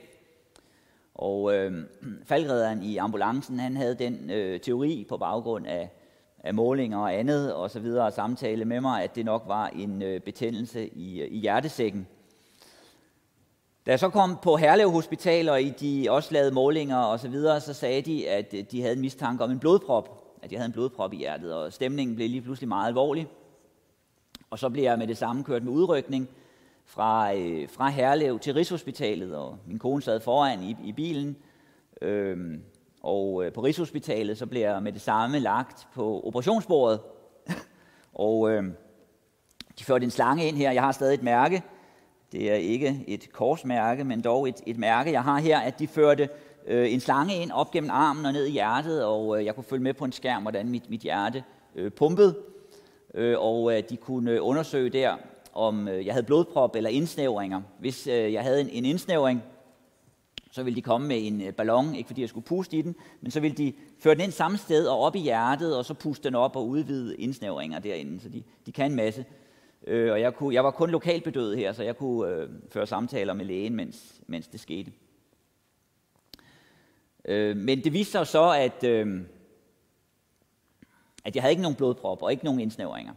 Og 1.14 1.54
øh, 1.54 1.85
faldredderen 2.28 2.82
i 2.82 2.96
ambulancen, 2.96 3.58
han 3.58 3.76
havde 3.76 3.94
den 3.94 4.30
øh, 4.30 4.61
teori 4.61 5.06
på 5.08 5.16
baggrund 5.16 5.66
af, 5.66 5.90
af 6.38 6.54
målinger 6.54 6.99
og 6.99 7.14
andet 7.14 7.54
og 7.54 7.70
så 7.70 7.80
videre 7.80 8.06
og 8.06 8.12
samtale 8.12 8.64
med 8.64 8.80
mig, 8.80 9.02
at 9.02 9.14
det 9.14 9.25
nok 9.25 9.44
var 9.46 9.68
en 9.68 10.02
øh, 10.02 10.20
betændelse 10.20 10.88
i, 10.88 11.20
øh, 11.20 11.28
i 11.30 11.38
hjertesækken. 11.38 12.06
Da 13.87 13.90
jeg 13.90 14.00
så 14.00 14.08
kom 14.08 14.38
på 14.42 14.56
Herlev 14.56 14.90
Hospital, 14.90 15.49
og 15.49 15.61
de 15.80 16.06
også 16.11 16.32
lavede 16.32 16.54
målinger 16.54 16.96
og 16.96 17.20
så 17.20 17.28
videre, 17.28 17.61
så 17.61 17.73
sagde 17.73 18.02
de, 18.02 18.28
at 18.28 18.54
øh, 18.54 18.64
de 18.70 18.82
havde 18.82 18.94
en 18.94 19.00
mistanke 19.00 19.44
om 19.44 19.50
en 19.50 19.58
blodprop, 19.58 20.23
at 20.42 20.52
jeg 20.52 20.61
havde 20.61 20.66
en 20.66 20.73
blodprop 20.73 21.12
i 21.12 21.16
hjertet, 21.16 21.54
og 21.54 21.73
stemningen 21.73 22.16
blev 22.16 22.28
lige 22.28 22.42
pludselig 22.42 22.68
meget 22.68 22.88
alvorlig. 22.88 23.28
Og 24.50 24.58
så 24.58 24.68
blev 24.68 24.82
jeg 24.82 24.99
med 24.99 25.06
det 25.06 25.16
samme 25.16 25.44
kørt 25.44 25.62
med 25.62 25.73
udrykning 25.73 26.28
fra, 26.87 27.35
øh, 27.35 27.69
fra 27.69 27.88
Herlev 27.88 28.38
til 28.38 28.55
Rigshospitalet, 28.55 29.37
og 29.37 29.59
min 29.66 29.78
kone 29.78 30.02
sad 30.02 30.21
foran 30.21 30.62
i, 30.62 30.76
i 30.85 30.93
bilen. 30.93 31.37
Øhm, 32.02 32.62
og 33.02 33.45
øh, 33.45 33.52
på 33.52 33.61
Rigshospitalet, 33.61 34.38
så 34.38 34.47
blev 34.47 34.61
jeg 34.61 34.83
med 34.83 34.93
det 34.93 35.00
samme 35.00 35.38
lagt 35.38 35.88
på 35.95 36.23
operationsbordet. 36.25 37.00
og 38.14 38.50
øh, 38.50 38.64
de 39.78 39.85
førte 39.85 40.05
en 40.05 40.11
slange 40.11 40.49
ind 40.49 40.57
her. 40.57 40.71
Jeg 40.71 40.83
har 40.83 40.93
stadig 40.93 41.14
et 41.14 41.23
mærke. 41.23 41.62
Det 42.33 42.50
er 42.50 42.55
ikke 42.55 43.05
et 43.09 43.33
korsmærke, 43.33 44.05
men 44.05 44.21
dog 44.21 44.49
et, 44.49 44.61
et 44.66 44.78
mærke, 44.78 45.12
jeg 45.12 45.23
har 45.23 45.38
her, 45.38 45.59
at 45.59 45.78
de 45.78 45.87
førte 45.87 46.28
øh, 46.66 46.93
en 46.93 47.00
slange 47.00 47.35
ind 47.35 47.50
op 47.52 47.71
gennem 47.71 47.90
armen 47.90 48.26
og 48.26 48.33
ned 48.33 48.47
i 48.47 48.50
hjertet, 48.50 49.05
og 49.05 49.38
øh, 49.38 49.45
jeg 49.45 49.55
kunne 49.55 49.64
følge 49.64 49.83
med 49.83 49.95
på 49.95 50.05
en 50.05 50.12
skærm, 50.12 50.43
hvordan 50.43 50.69
mit, 50.69 50.90
mit 50.90 51.00
hjerte 51.00 51.45
øh, 51.75 51.93
pumpede. 51.93 52.37
Øh, 53.14 53.37
og 53.38 53.76
øh, 53.76 53.83
de 53.90 53.97
kunne 53.97 54.31
øh, 54.31 54.38
undersøge 54.40 54.90
der, 54.90 55.16
om 55.56 55.88
øh, 55.88 56.06
jeg 56.06 56.14
havde 56.14 56.26
blodprop 56.26 56.76
eller 56.76 56.90
indsnævringer. 56.90 57.62
Hvis 57.78 58.06
øh, 58.06 58.32
jeg 58.32 58.42
havde 58.42 58.60
en, 58.60 58.68
en 58.68 58.84
indsnævring, 58.84 59.42
så 60.50 60.62
ville 60.62 60.76
de 60.76 60.82
komme 60.82 61.08
med 61.08 61.26
en 61.26 61.40
øh, 61.40 61.52
ballon, 61.52 61.94
ikke 61.94 62.06
fordi 62.06 62.20
jeg 62.20 62.28
skulle 62.28 62.46
puste 62.46 62.76
i 62.76 62.82
den, 62.82 62.96
men 63.20 63.30
så 63.30 63.40
ville 63.40 63.56
de 63.56 63.72
føre 63.98 64.14
den 64.14 64.22
ind 64.22 64.32
samme 64.32 64.58
sted 64.58 64.86
og 64.86 65.00
op 65.00 65.16
i 65.16 65.18
hjertet, 65.18 65.76
og 65.76 65.84
så 65.84 65.94
puste 65.94 66.25
den 66.25 66.34
op 66.34 66.56
og 66.56 66.68
udvide 66.68 67.16
indsnævringer 67.16 67.78
derinde. 67.78 68.20
Så 68.20 68.28
de, 68.28 68.42
de 68.66 68.72
kan 68.72 68.90
en 68.90 68.96
masse. 68.96 69.25
Øh, 69.86 70.12
og 70.12 70.20
jeg, 70.20 70.34
kunne, 70.34 70.54
jeg 70.54 70.64
var 70.64 70.70
kun 70.70 70.90
lokalbedøvet 70.90 71.58
her, 71.58 71.72
så 71.72 71.82
jeg 71.82 71.96
kunne 71.96 72.30
øh, 72.30 72.48
føre 72.70 72.86
samtaler 72.86 73.32
med 73.32 73.44
lægen, 73.44 73.76
mens, 73.76 74.20
mens 74.26 74.48
det 74.48 74.60
skete. 74.60 74.92
Øh, 77.25 77.56
men 77.56 77.84
det 77.84 77.92
viste 77.92 78.12
sig 78.12 78.26
så, 78.26 78.50
at, 78.50 78.84
øh, 78.84 79.20
at 81.25 81.34
jeg 81.34 81.42
havde 81.42 81.52
ikke 81.52 81.62
nogen 81.62 81.76
blodprop 81.76 82.22
og 82.22 82.30
ikke 82.30 82.44
nogen 82.44 82.60
indsnævringer. 82.60 83.12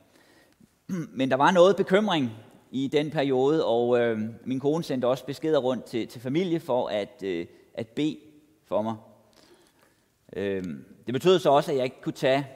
Men 1.19 1.31
der 1.31 1.35
var 1.35 1.51
noget 1.51 1.75
bekymring 1.75 2.31
i 2.71 2.87
den 2.87 3.11
periode, 3.11 3.65
og 3.65 3.99
øh, 3.99 4.19
min 4.45 4.59
kone 4.59 4.83
sendte 4.83 5.07
også 5.07 5.25
beskeder 5.25 5.59
rundt 5.59 5.85
til, 5.85 6.07
til 6.07 6.21
familie 6.21 6.59
for 6.59 6.87
at, 6.87 7.23
øh, 7.23 7.45
at 7.73 7.87
bede 7.87 8.17
for 8.65 8.81
mig. 8.81 8.95
Øh, 10.35 10.63
det 11.05 11.13
betød 11.13 11.39
så 11.39 11.49
også, 11.49 11.71
at 11.71 11.77
jeg 11.77 11.83
ikke 11.83 12.01
kunne 12.01 12.13
tage 12.13 12.47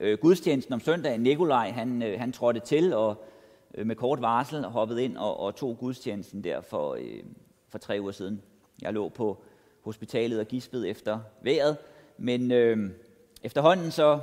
øh, 0.00 0.18
gudstjenesten 0.18 0.74
om 0.74 0.80
søndagen. 0.80 1.20
Nikolaj, 1.20 1.70
han, 1.70 2.02
øh, 2.02 2.18
han 2.18 2.32
trådte 2.32 2.60
til 2.60 2.94
og 2.94 3.24
øh, 3.74 3.86
med 3.86 3.96
kort 3.96 4.20
varsel 4.20 4.64
hoppede 4.64 5.04
ind 5.04 5.16
og, 5.16 5.40
og 5.40 5.56
tog 5.56 5.76
gudstjenesten 5.78 6.44
der 6.44 6.60
for, 6.60 6.94
øh, 6.94 7.22
for 7.68 7.78
tre 7.78 7.98
uger 8.00 8.12
siden. 8.12 8.42
Jeg 8.82 8.92
lå 8.92 9.08
på 9.08 9.42
hospitalet 9.80 10.40
og 10.40 10.46
gispede 10.46 10.88
efter 10.88 11.18
vejret, 11.42 11.76
men 12.18 12.52
øh, 12.52 12.90
efterhånden 13.42 13.90
så, 13.90 14.20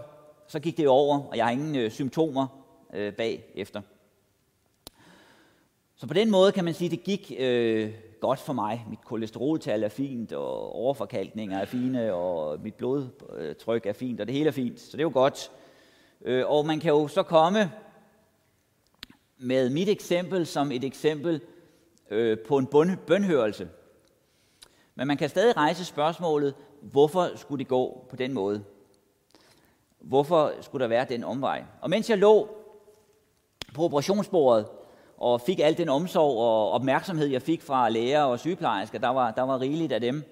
så 0.47 0.59
gik 0.59 0.77
det 0.77 0.87
over, 0.87 1.19
og 1.19 1.37
jeg 1.37 1.45
har 1.45 1.51
ingen 1.51 1.75
øh, 1.75 1.91
symptomer 1.91 2.62
øh, 2.93 3.13
bagefter. 3.13 3.81
Så 5.95 6.07
på 6.07 6.13
den 6.13 6.31
måde 6.31 6.51
kan 6.51 6.65
man 6.65 6.73
sige, 6.73 6.85
at 6.85 6.91
det 6.91 7.03
gik 7.03 7.31
øh, 7.39 7.93
godt 8.21 8.39
for 8.39 8.53
mig. 8.53 8.85
Mit 8.89 9.05
kolesteroltal 9.05 9.83
er 9.83 9.89
fint, 9.89 10.33
og 10.33 10.75
overforkalkninger 10.75 11.59
er 11.59 11.65
fine, 11.65 12.13
og 12.13 12.59
mit 12.59 12.75
blodtryk 12.75 13.85
er 13.85 13.93
fint, 13.93 14.21
og 14.21 14.27
det 14.27 14.35
hele 14.35 14.47
er 14.47 14.51
fint. 14.51 14.79
Så 14.79 14.91
det 14.91 14.99
er 14.99 15.03
jo 15.03 15.11
godt. 15.13 15.51
Øh, 16.21 16.43
og 16.47 16.65
man 16.65 16.79
kan 16.79 16.89
jo 16.89 17.07
så 17.07 17.23
komme 17.23 17.71
med 19.37 19.69
mit 19.69 19.89
eksempel 19.89 20.45
som 20.45 20.71
et 20.71 20.83
eksempel 20.83 21.41
øh, 22.09 22.37
på 22.47 22.57
en 22.57 22.65
bund, 22.65 22.97
bønhørelse. 23.07 23.69
Men 24.95 25.07
man 25.07 25.17
kan 25.17 25.29
stadig 25.29 25.57
rejse 25.57 25.85
spørgsmålet, 25.85 26.55
hvorfor 26.81 27.31
skulle 27.35 27.59
det 27.59 27.67
gå 27.67 28.05
på 28.09 28.15
den 28.15 28.33
måde? 28.33 28.63
Hvorfor 29.99 30.51
skulle 30.61 30.81
der 30.81 30.89
være 30.89 31.05
den 31.09 31.23
omvej? 31.23 31.63
Og 31.81 31.89
mens 31.89 32.09
jeg 32.09 32.17
lå 32.17 32.62
på 33.73 33.83
operationsbordet 33.83 34.65
og 35.17 35.41
fik 35.41 35.59
al 35.59 35.77
den 35.77 35.89
omsorg 35.89 36.37
og 36.37 36.71
opmærksomhed, 36.71 37.27
jeg 37.27 37.41
fik 37.41 37.61
fra 37.61 37.89
læger 37.89 38.21
og 38.21 38.39
sygeplejersker, 38.39 38.99
der 38.99 39.07
var, 39.09 39.31
der 39.31 39.41
var 39.41 39.61
rigeligt 39.61 39.91
af 39.91 40.01
dem, 40.01 40.23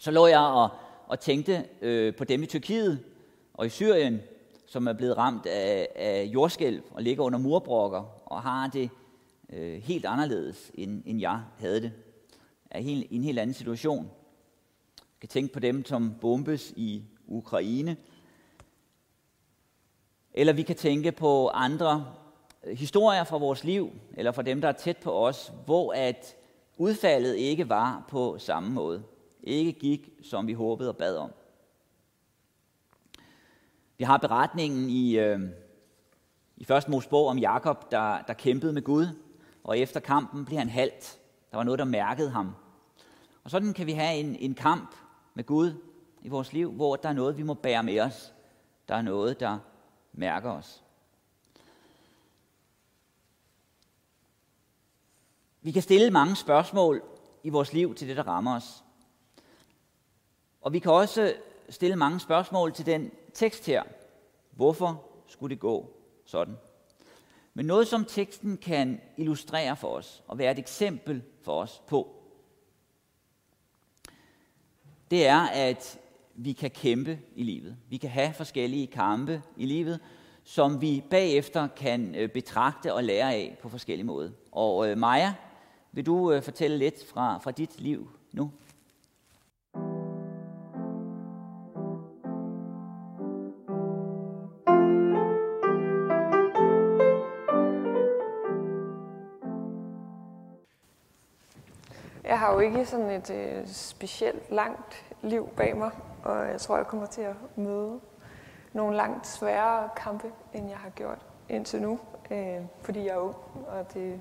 så 0.00 0.10
lå 0.10 0.26
jeg 0.26 0.40
og, 0.40 0.68
og 1.06 1.20
tænkte 1.20 1.64
øh, 1.80 2.14
på 2.16 2.24
dem 2.24 2.42
i 2.42 2.46
Tyrkiet 2.46 3.04
og 3.54 3.66
i 3.66 3.68
Syrien, 3.68 4.20
som 4.66 4.86
er 4.86 4.92
blevet 4.92 5.16
ramt 5.16 5.46
af, 5.46 5.88
af 5.96 6.24
jordskælv 6.24 6.82
og 6.90 7.02
ligger 7.02 7.24
under 7.24 7.38
murbrokker 7.38 8.04
og 8.26 8.42
har 8.42 8.66
det 8.66 8.90
øh, 9.52 9.82
helt 9.82 10.06
anderledes, 10.06 10.70
end, 10.74 11.02
end 11.06 11.20
jeg 11.20 11.40
havde 11.58 11.80
det. 11.80 11.92
Er 12.70 12.80
helt, 12.80 13.06
i 13.10 13.16
en 13.16 13.24
helt 13.24 13.38
anden 13.38 13.54
situation. 13.54 14.10
Jeg 14.98 15.20
kan 15.20 15.28
tænke 15.28 15.52
på 15.52 15.60
dem, 15.60 15.84
som 15.84 16.14
bombes 16.20 16.72
i 16.76 17.04
Ukraine. 17.26 17.96
Eller 20.36 20.52
vi 20.52 20.62
kan 20.62 20.76
tænke 20.76 21.12
på 21.12 21.48
andre 21.48 22.06
øh, 22.64 22.78
historier 22.78 23.24
fra 23.24 23.38
vores 23.38 23.64
liv, 23.64 23.92
eller 24.14 24.32
fra 24.32 24.42
dem, 24.42 24.60
der 24.60 24.68
er 24.68 24.72
tæt 24.72 24.96
på 24.96 25.12
os, 25.12 25.52
hvor 25.64 25.92
at 25.92 26.36
udfaldet 26.76 27.34
ikke 27.34 27.68
var 27.68 28.04
på 28.08 28.38
samme 28.38 28.70
måde. 28.70 29.02
Ikke 29.42 29.72
gik, 29.72 30.10
som 30.22 30.46
vi 30.46 30.52
håbede 30.52 30.88
og 30.88 30.96
bad 30.96 31.16
om. 31.16 31.32
Vi 33.98 34.04
har 34.04 34.16
beretningen 34.16 34.90
i, 34.90 35.18
øh, 35.18 35.40
i 36.56 36.64
første 36.64 36.90
Mosebog 36.90 37.26
om 37.26 37.38
Jakob, 37.38 37.90
der, 37.90 38.22
der 38.22 38.32
kæmpede 38.32 38.72
med 38.72 38.82
Gud, 38.82 39.06
og 39.64 39.78
efter 39.78 40.00
kampen 40.00 40.44
blev 40.44 40.58
han 40.58 40.68
halt. 40.68 41.18
Der 41.50 41.56
var 41.56 41.64
noget, 41.64 41.78
der 41.78 41.84
mærkede 41.84 42.30
ham. 42.30 42.54
Og 43.44 43.50
sådan 43.50 43.72
kan 43.72 43.86
vi 43.86 43.92
have 43.92 44.16
en, 44.16 44.36
en 44.36 44.54
kamp 44.54 44.94
med 45.34 45.44
Gud 45.44 45.72
i 46.22 46.28
vores 46.28 46.52
liv, 46.52 46.72
hvor 46.72 46.96
der 46.96 47.08
er 47.08 47.12
noget, 47.12 47.36
vi 47.36 47.42
må 47.42 47.54
bære 47.54 47.82
med 47.82 48.00
os. 48.00 48.32
Der 48.88 48.94
er 48.94 49.02
noget, 49.02 49.40
der 49.40 49.58
mærker 50.16 50.50
os. 50.50 50.82
Vi 55.62 55.72
kan 55.72 55.82
stille 55.82 56.10
mange 56.10 56.36
spørgsmål 56.36 57.02
i 57.42 57.48
vores 57.48 57.72
liv 57.72 57.94
til 57.94 58.08
det, 58.08 58.16
der 58.16 58.28
rammer 58.28 58.56
os. 58.56 58.84
Og 60.60 60.72
vi 60.72 60.78
kan 60.78 60.92
også 60.92 61.34
stille 61.68 61.96
mange 61.96 62.20
spørgsmål 62.20 62.72
til 62.72 62.86
den 62.86 63.10
tekst 63.34 63.66
her. 63.66 63.82
Hvorfor 64.50 65.04
skulle 65.26 65.54
det 65.54 65.60
gå 65.60 65.96
sådan? 66.24 66.56
Men 67.54 67.66
noget, 67.66 67.88
som 67.88 68.04
teksten 68.04 68.56
kan 68.56 69.00
illustrere 69.16 69.76
for 69.76 69.88
os 69.88 70.24
og 70.26 70.38
være 70.38 70.52
et 70.52 70.58
eksempel 70.58 71.22
for 71.42 71.62
os 71.62 71.82
på, 71.86 72.22
det 75.10 75.26
er, 75.26 75.40
at 75.40 76.00
vi 76.38 76.52
kan 76.52 76.70
kæmpe 76.70 77.18
i 77.34 77.42
livet. 77.42 77.76
Vi 77.88 77.96
kan 77.96 78.10
have 78.10 78.32
forskellige 78.32 78.86
kampe 78.86 79.42
i 79.56 79.66
livet, 79.66 80.00
som 80.44 80.80
vi 80.80 81.04
bagefter 81.10 81.66
kan 81.66 82.14
øh, 82.14 82.28
betragte 82.28 82.94
og 82.94 83.04
lære 83.04 83.34
af 83.34 83.58
på 83.62 83.68
forskellige 83.68 84.06
måder. 84.06 84.30
Og 84.52 84.90
øh, 84.90 84.98
Maja 84.98 85.34
Vil 85.92 86.06
du 86.06 86.32
øh, 86.32 86.42
fortælle 86.42 86.78
lidt 86.78 87.10
fra, 87.12 87.38
fra 87.38 87.50
dit 87.50 87.80
liv 87.80 88.10
nu? 88.32 88.50
Jeg 102.24 102.38
har 102.38 102.52
jo 102.52 102.58
ikke 102.58 102.86
sådan 102.86 103.10
et 103.10 103.30
øh, 103.30 103.66
specielt 103.66 104.50
langt 104.50 105.04
liv 105.22 105.48
bag 105.56 105.76
mig, 105.76 105.90
og 106.26 106.48
jeg 106.48 106.60
tror, 106.60 106.76
jeg 106.76 106.86
kommer 106.86 107.06
til 107.06 107.22
at 107.22 107.34
møde 107.56 108.00
nogle 108.72 108.96
langt 108.96 109.26
sværere 109.26 109.88
kampe, 109.96 110.32
end 110.52 110.68
jeg 110.68 110.78
har 110.78 110.90
gjort 110.90 111.26
indtil 111.48 111.82
nu, 111.82 111.98
øh, 112.30 112.60
fordi 112.82 113.04
jeg 113.04 113.14
er 113.14 113.18
ung, 113.18 113.36
og 113.68 113.94
det 113.94 114.20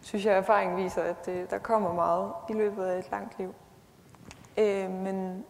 synes 0.00 0.24
jeg, 0.24 0.36
erfaringen 0.36 0.76
viser, 0.76 1.02
at 1.02 1.26
det, 1.26 1.50
der 1.50 1.58
kommer 1.58 1.92
meget 1.92 2.32
i 2.48 2.52
løbet 2.52 2.84
af 2.84 2.98
et 2.98 3.10
langt 3.10 3.38
liv. 3.38 3.54
Øh, 4.56 4.90
men 4.90 5.44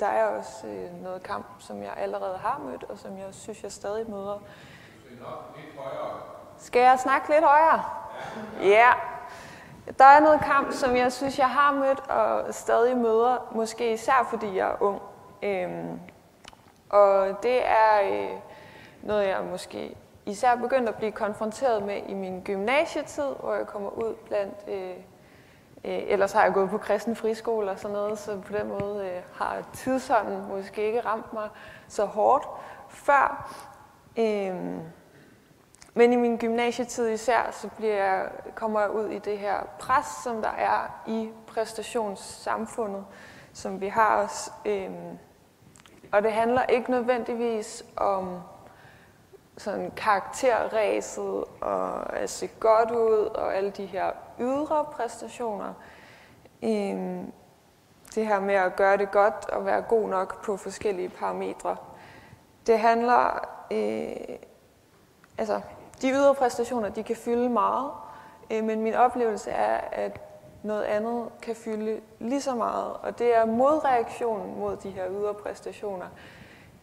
der 0.00 0.06
er 0.06 0.24
også 0.24 0.66
øh, 0.66 1.02
noget 1.02 1.22
kamp, 1.22 1.46
som 1.58 1.82
jeg 1.82 1.92
allerede 1.96 2.36
har 2.38 2.60
mødt, 2.64 2.84
og 2.84 2.98
som 2.98 3.18
jeg 3.18 3.26
synes, 3.30 3.62
jeg 3.62 3.72
stadig 3.72 4.10
møder. 4.10 4.38
Skal 6.58 6.80
jeg 6.80 6.98
snakke 6.98 7.28
lidt 7.28 7.44
højere? 7.44 7.84
Ja. 8.60 8.66
Yeah. 8.66 8.94
Der 9.98 10.04
er 10.04 10.20
noget 10.20 10.40
kamp, 10.40 10.72
som 10.72 10.96
jeg 10.96 11.12
synes, 11.12 11.38
jeg 11.38 11.50
har 11.50 11.72
mødt 11.72 12.00
og 12.10 12.54
stadig 12.54 12.96
møder, 12.96 13.48
måske 13.52 13.92
især 13.92 14.26
fordi 14.30 14.56
jeg 14.56 14.68
er 14.68 14.82
ung. 14.82 15.02
Øhm, 15.42 16.00
og 16.90 17.42
det 17.42 17.66
er 17.66 18.00
øh, 18.04 18.30
noget, 19.02 19.28
jeg 19.28 19.44
måske 19.50 19.96
især 20.26 20.56
begyndt 20.56 20.88
at 20.88 20.94
blive 20.94 21.12
konfronteret 21.12 21.82
med 21.82 22.00
i 22.08 22.14
min 22.14 22.42
gymnasietid, 22.44 23.34
hvor 23.40 23.54
jeg 23.54 23.66
kommer 23.66 23.90
ud 23.90 24.14
blandt... 24.28 24.54
Øh, 24.68 24.96
øh, 25.84 26.02
ellers 26.06 26.32
har 26.32 26.42
jeg 26.42 26.52
gået 26.52 26.70
på 26.70 26.78
kristen 26.78 27.16
friskole 27.16 27.70
og 27.70 27.78
sådan 27.78 27.96
noget, 27.96 28.18
så 28.18 28.40
på 28.40 28.52
den 28.52 28.68
måde 28.68 29.06
øh, 29.06 29.22
har 29.34 29.62
tidsånden 29.72 30.48
måske 30.48 30.86
ikke 30.86 31.00
ramt 31.00 31.32
mig 31.32 31.48
så 31.88 32.04
hårdt 32.04 32.48
før. 32.88 33.58
Øh, 34.18 34.56
men 35.94 36.12
i 36.12 36.16
min 36.16 36.36
gymnasietid 36.36 37.08
især, 37.08 37.50
så 37.50 37.68
bliver 37.76 37.94
jeg, 37.94 38.28
kommer 38.54 38.80
jeg 38.80 38.90
ud 38.90 39.08
i 39.10 39.18
det 39.18 39.38
her 39.38 39.56
pres, 39.78 40.06
som 40.24 40.42
der 40.42 40.50
er 40.50 41.02
i 41.06 41.30
præstationssamfundet, 41.46 43.04
som 43.52 43.80
vi 43.80 43.88
har 43.88 44.22
os. 44.22 44.52
Øh, 44.64 44.90
og 46.12 46.22
det 46.22 46.32
handler 46.32 46.62
ikke 46.62 46.90
nødvendigvis 46.90 47.84
om 47.96 48.40
sådan 49.56 49.92
karakterræset 49.96 51.44
og 51.60 52.16
at 52.16 52.30
se 52.30 52.46
godt 52.60 52.90
ud 52.90 53.26
og 53.34 53.56
alle 53.56 53.70
de 53.70 53.86
her 53.86 54.10
ydre 54.40 54.84
præstationer. 54.92 55.72
Øhm, 56.62 57.32
det 58.14 58.26
her 58.26 58.40
med 58.40 58.54
at 58.54 58.76
gøre 58.76 58.96
det 58.96 59.10
godt 59.10 59.48
og 59.48 59.66
være 59.66 59.82
god 59.82 60.08
nok 60.08 60.44
på 60.44 60.56
forskellige 60.56 61.08
parametre. 61.08 61.76
Det 62.66 62.78
handler 62.78 63.48
øh, 63.70 64.36
altså 65.38 65.60
de 66.02 66.10
ydre 66.10 66.34
præstationer, 66.34 66.88
de 66.88 67.02
kan 67.02 67.16
fylde 67.16 67.48
meget, 67.48 67.90
øh, 68.50 68.64
men 68.64 68.82
min 68.82 68.94
oplevelse 68.94 69.50
er, 69.50 69.80
at 69.92 70.20
noget 70.66 70.84
andet 70.84 71.28
kan 71.42 71.56
fylde 71.56 72.00
lige 72.18 72.40
så 72.40 72.54
meget, 72.54 72.92
og 73.02 73.18
det 73.18 73.36
er 73.36 73.44
modreaktionen 73.44 74.58
mod 74.58 74.76
de 74.76 74.90
her 74.90 75.10
ydre 75.10 75.34
præstationer. 75.34 76.06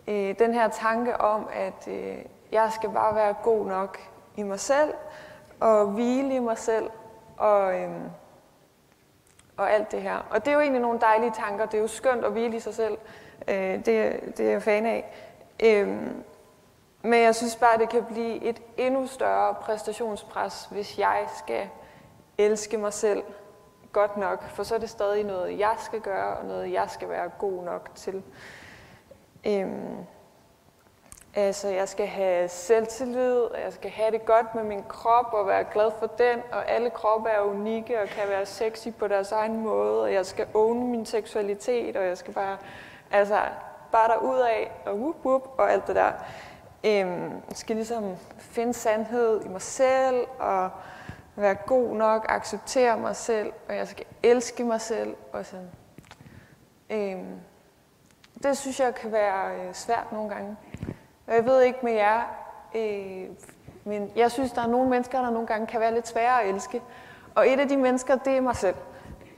Øh, 0.08 0.40
den 0.40 0.54
her 0.54 0.68
tanke 0.68 1.22
om, 1.22 1.50
at 1.54 1.88
øh, 1.88 2.18
jeg 2.52 2.72
skal 2.72 2.90
bare 2.90 3.16
være 3.16 3.36
god 3.44 3.66
nok 3.66 4.00
i 4.36 4.44
mig 4.44 4.60
selv, 4.60 4.94
og 5.60 5.88
hvile 5.88 6.36
i 6.36 6.40
mig 6.40 6.58
selv, 6.58 6.90
og, 7.38 7.80
øh, 7.80 7.92
og 9.58 9.72
alt 9.72 9.92
det 9.92 10.02
her. 10.02 10.28
Og 10.30 10.46
det 10.46 10.52
er 10.52 10.56
jo 10.56 10.62
egentlig 10.62 10.82
nogle 10.82 11.00
dejlige 11.00 11.32
tanker. 11.36 11.66
Det 11.66 11.78
er 11.78 11.82
jo 11.82 11.88
skønt 11.88 12.26
at 12.26 12.32
hvile 12.32 12.58
i 12.58 12.60
sig 12.60 12.74
selv. 12.74 12.98
Øh, 13.48 13.86
det, 13.86 14.20
det 14.38 14.40
er 14.40 14.52
jeg 14.52 14.62
fan 14.62 14.86
af. 14.86 15.14
Øh, 15.64 15.88
men 17.02 17.22
jeg 17.22 17.36
synes 17.36 17.56
bare, 17.56 17.78
det 17.78 17.90
kan 17.90 18.06
blive 18.06 18.44
et 18.44 18.62
endnu 18.78 19.08
større 19.08 19.54
præstationspres, 19.54 20.68
hvis 20.72 21.00
jeg 21.00 21.26
skal 21.38 21.70
elske 22.38 22.78
mig 22.78 22.94
selv 22.94 23.24
godt 23.94 24.18
nok. 24.18 24.44
For 24.44 24.64
så 24.64 24.76
er 24.76 24.80
det 24.80 24.90
stadig 24.90 25.24
noget, 25.24 25.60
jeg 25.60 25.76
skal 25.80 26.02
gøre, 26.02 26.38
og 26.38 26.46
noget, 26.46 26.72
jeg 26.72 26.90
skal 26.90 27.10
være 27.10 27.30
god 27.40 27.64
nok 27.64 27.90
til. 27.96 28.24
Øhm, 29.48 29.98
altså, 31.36 31.68
jeg 31.68 31.90
skal 31.90 32.08
have 32.08 32.50
selvtillid, 32.50 33.38
og 33.38 33.62
jeg 33.62 33.74
skal 33.74 33.92
have 33.92 34.12
det 34.12 34.26
godt 34.26 34.56
med 34.56 34.64
min 34.64 34.84
krop, 34.84 35.34
og 35.34 35.48
være 35.48 35.64
glad 35.64 35.92
for 36.00 36.08
den, 36.08 36.40
og 36.52 36.70
alle 36.70 36.90
kroppe 36.90 37.30
er 37.30 37.40
unikke, 37.40 38.02
og 38.02 38.08
kan 38.08 38.30
være 38.30 38.46
sexy 38.46 38.88
på 39.00 39.08
deres 39.08 39.32
egen 39.32 39.60
måde, 39.60 40.02
og 40.02 40.14
jeg 40.14 40.26
skal 40.26 40.48
own 40.54 40.92
min 40.92 41.06
seksualitet, 41.06 41.98
og 41.98 42.06
jeg 42.06 42.18
skal 42.18 42.34
bare, 42.34 42.58
altså, 43.12 43.40
bare 43.92 44.08
derudad, 44.08 44.66
og 44.86 44.96
whoop, 44.96 45.26
whoop, 45.26 45.56
og 45.58 45.72
alt 45.72 45.88
det 45.88 45.96
der. 45.96 46.12
Øhm, 46.86 47.32
jeg 47.32 47.56
skal 47.56 47.76
ligesom 47.76 48.16
finde 48.38 48.74
sandhed 48.74 49.46
i 49.46 49.48
mig 49.48 49.62
selv, 49.62 50.28
og 50.40 50.70
være 51.36 51.56
god 51.56 51.96
nok, 51.96 52.26
acceptere 52.30 52.98
mig 52.98 53.16
selv, 53.16 53.54
og 53.70 53.76
jeg 53.76 53.88
skal 53.88 54.06
elske 54.24 54.64
mig 54.64 54.82
selv. 54.82 55.16
Og 55.32 55.46
sådan. 55.46 55.70
Øhm, 56.90 57.40
det 58.44 58.58
synes 58.58 58.80
jeg 58.80 58.96
kan 58.96 59.12
være 59.12 59.56
øh, 59.56 59.74
svært 59.74 60.12
nogle 60.12 60.30
gange. 60.30 60.58
Og 61.28 61.34
jeg 61.34 61.46
ved 61.46 61.62
ikke 61.62 61.80
med 61.84 61.94
jer, 61.94 62.22
øh, 62.76 63.28
men 63.84 64.12
jeg 64.16 64.32
synes, 64.32 64.52
der 64.52 64.62
er 64.62 64.68
nogle 64.68 64.90
mennesker, 64.90 65.22
der 65.22 65.30
nogle 65.30 65.48
gange 65.48 65.68
kan 65.68 65.80
være 65.80 65.94
lidt 65.94 66.08
svære 66.08 66.44
at 66.44 66.50
elske. 66.50 66.82
Og 67.36 67.50
et 67.50 67.60
af 67.60 67.68
de 67.68 67.78
mennesker, 67.78 68.16
det 68.16 68.38
er 68.38 68.42
mig 68.42 68.56
selv. 68.56 68.76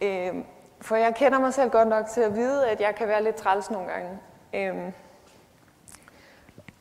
Øh, 0.01 0.35
for 0.81 0.95
jeg 0.95 1.15
kender 1.15 1.39
mig 1.39 1.53
selv 1.53 1.71
godt 1.71 1.87
nok 1.87 2.05
til 2.05 2.21
at 2.21 2.35
vide, 2.35 2.69
at 2.69 2.81
jeg 2.81 2.95
kan 2.95 3.07
være 3.07 3.23
lidt 3.23 3.35
træls 3.35 3.71
nogle 3.71 3.87
gange. 3.87 4.19
Øh, 4.53 4.91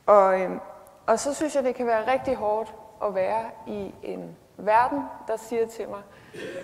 og, 0.07 0.40
øh, 0.40 0.50
og 1.07 1.18
så 1.18 1.35
synes 1.35 1.55
jeg, 1.57 1.64
det 1.64 1.74
kan 1.74 1.87
være 1.87 2.12
rigtig 2.12 2.35
hårdt 2.35 2.74
at 3.05 3.14
være 3.14 3.44
i 3.66 3.94
en 4.03 4.37
verden, 4.56 5.02
der 5.26 5.36
siger 5.36 5.66
til 5.66 5.88
mig, 5.88 6.02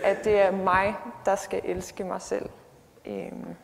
at 0.04 0.24
det 0.24 0.40
er 0.40 0.50
mig, 0.50 0.96
der 1.24 1.36
skal 1.36 1.60
elske 1.64 2.04
mig 2.04 2.22
selv. 2.22 2.48
Øhm, 3.06 3.56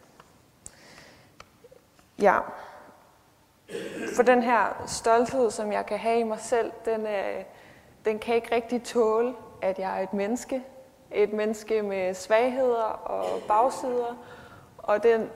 ja. 2.21 2.39
For 4.17 4.23
den 4.23 4.43
her 4.43 4.85
stolthed, 4.87 5.51
som 5.51 5.73
jeg 5.73 5.87
kan 5.87 5.99
have 5.99 6.21
i 6.21 6.23
mig 6.23 6.41
selv, 6.41 6.73
den, 6.85 7.07
er, 7.07 7.43
den 8.05 8.19
kan 8.19 8.35
ikke 8.35 8.55
rigtig 8.55 8.83
tåle, 8.83 9.35
at 9.63 9.79
jeg 9.79 9.99
er 9.99 10.03
et 10.03 10.13
menneske. 10.13 10.63
Et 11.13 11.33
menneske 11.33 11.83
med 11.83 12.15
svagheder 12.15 12.83
og 12.85 13.43
bagsider. 13.49 14.17
Og 14.79 15.03
den 15.03 15.31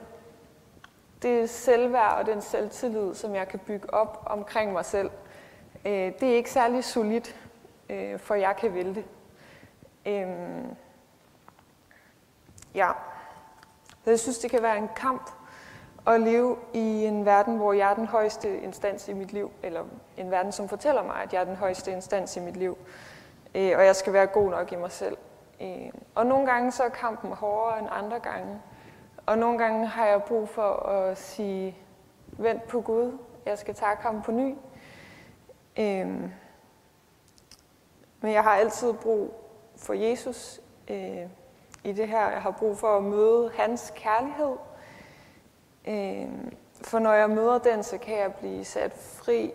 det 1.21 1.49
selvværd 1.49 2.17
og 2.19 2.25
den 2.25 2.41
selvtillid, 2.41 3.15
som 3.15 3.35
jeg 3.35 3.47
kan 3.47 3.59
bygge 3.59 3.93
op 3.93 4.23
omkring 4.25 4.73
mig 4.73 4.85
selv, 4.85 5.09
øh, 5.85 6.11
det 6.19 6.23
er 6.23 6.35
ikke 6.35 6.51
særlig 6.51 6.83
solidt, 6.83 7.35
øh, 7.91 8.19
for 8.19 8.35
jeg 8.35 8.55
kan 8.55 8.73
vælte. 8.73 9.03
Øh, 10.05 10.27
ja. 12.75 12.91
Så 14.03 14.09
jeg 14.09 14.19
synes, 14.19 14.39
det 14.39 14.51
kan 14.51 14.61
være 14.61 14.77
en 14.77 14.89
kamp 14.95 15.31
at 16.07 16.21
leve 16.21 16.57
i 16.73 17.05
en 17.05 17.25
verden, 17.25 17.57
hvor 17.57 17.73
jeg 17.73 17.91
er 17.91 17.95
den 17.95 18.07
højeste 18.07 18.61
instans 18.61 19.07
i 19.07 19.13
mit 19.13 19.33
liv, 19.33 19.51
eller 19.63 19.83
en 20.17 20.31
verden, 20.31 20.51
som 20.51 20.69
fortæller 20.69 21.03
mig, 21.03 21.15
at 21.23 21.33
jeg 21.33 21.41
er 21.41 21.45
den 21.45 21.55
højeste 21.55 21.91
instans 21.91 22.37
i 22.37 22.39
mit 22.39 22.57
liv, 22.57 22.77
øh, 23.55 23.71
og 23.77 23.85
jeg 23.85 23.95
skal 23.95 24.13
være 24.13 24.27
god 24.27 24.49
nok 24.49 24.71
i 24.71 24.75
mig 24.75 24.91
selv. 24.91 25.17
Øh, 25.61 25.91
og 26.15 26.25
nogle 26.25 26.45
gange 26.51 26.71
så 26.71 26.83
er 26.83 26.89
kampen 26.89 27.31
hårdere 27.31 27.79
end 27.79 27.87
andre 27.91 28.19
gange. 28.19 28.61
Og 29.25 29.37
nogle 29.37 29.57
gange 29.57 29.87
har 29.87 30.05
jeg 30.05 30.23
brug 30.23 30.49
for 30.49 30.89
at 30.89 31.17
sige, 31.17 31.77
vent 32.27 32.63
på 32.67 32.81
Gud, 32.81 33.17
jeg 33.45 33.57
skal 33.57 33.75
takke 33.75 34.03
ham 34.03 34.21
på 34.21 34.31
ny. 34.31 34.55
Øh, 35.79 36.21
men 38.21 38.33
jeg 38.33 38.43
har 38.43 38.55
altid 38.55 38.93
brug 38.93 39.33
for 39.75 39.93
Jesus 39.93 40.61
øh, 40.87 41.27
i 41.83 41.91
det 41.91 42.07
her. 42.07 42.29
Jeg 42.29 42.41
har 42.41 42.51
brug 42.51 42.77
for 42.77 42.97
at 42.97 43.03
møde 43.03 43.51
hans 43.55 43.93
kærlighed. 43.95 44.55
Øh, 45.87 46.29
for 46.81 46.99
når 46.99 47.13
jeg 47.13 47.29
møder 47.29 47.57
den, 47.57 47.83
så 47.83 47.97
kan 47.97 48.17
jeg 48.17 48.33
blive 48.33 48.65
sat 48.65 48.93
fri 48.93 49.53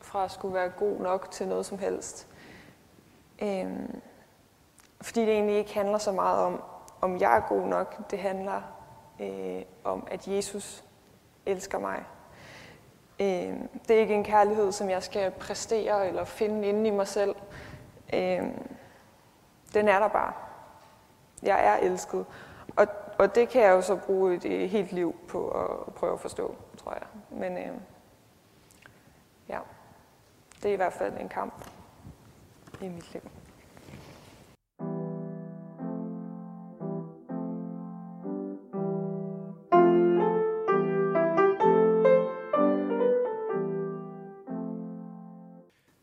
fra 0.00 0.24
at 0.24 0.30
skulle 0.30 0.54
være 0.54 0.68
god 0.68 1.00
nok 1.00 1.30
til 1.30 1.48
noget 1.48 1.66
som 1.66 1.78
helst. 1.78 2.26
Øh, 3.42 3.66
fordi 5.00 5.20
det 5.20 5.32
egentlig 5.32 5.56
ikke 5.56 5.74
handler 5.74 5.98
så 5.98 6.12
meget 6.12 6.38
om, 6.38 6.62
om 7.00 7.20
jeg 7.20 7.36
er 7.36 7.40
god 7.48 7.66
nok. 7.66 8.10
Det 8.10 8.18
handler 8.18 8.62
øh, 9.20 9.62
om, 9.84 10.06
at 10.10 10.28
Jesus 10.28 10.84
elsker 11.46 11.78
mig. 11.78 12.04
Øh, 13.20 13.54
det 13.88 13.96
er 13.96 14.00
ikke 14.00 14.14
en 14.14 14.24
kærlighed, 14.24 14.72
som 14.72 14.90
jeg 14.90 15.02
skal 15.02 15.30
præstere 15.30 16.08
eller 16.08 16.24
finde 16.24 16.68
inde 16.68 16.88
i 16.88 16.90
mig 16.90 17.08
selv. 17.08 17.34
Øhm, 18.12 18.76
den 19.74 19.88
er 19.88 19.98
der 19.98 20.08
bare. 20.08 20.32
Jeg 21.42 21.66
er 21.66 21.76
elsket. 21.76 22.26
Og, 22.76 22.86
og 23.18 23.34
det 23.34 23.48
kan 23.48 23.62
jeg 23.62 23.70
jo 23.70 23.80
så 23.80 23.96
bruge 23.96 24.34
et, 24.34 24.44
et 24.44 24.70
helt 24.70 24.92
liv 24.92 25.14
på 25.28 25.48
at 25.48 25.94
prøve 25.94 26.12
at 26.12 26.20
forstå, 26.20 26.56
tror 26.76 26.92
jeg. 26.92 27.06
Men 27.30 27.58
øhm, 27.58 27.80
ja, 29.48 29.58
det 30.62 30.68
er 30.68 30.72
i 30.72 30.76
hvert 30.76 30.92
fald 30.92 31.20
en 31.20 31.28
kamp 31.28 31.68
i 32.80 32.88
mit 32.88 33.12
liv. 33.12 33.22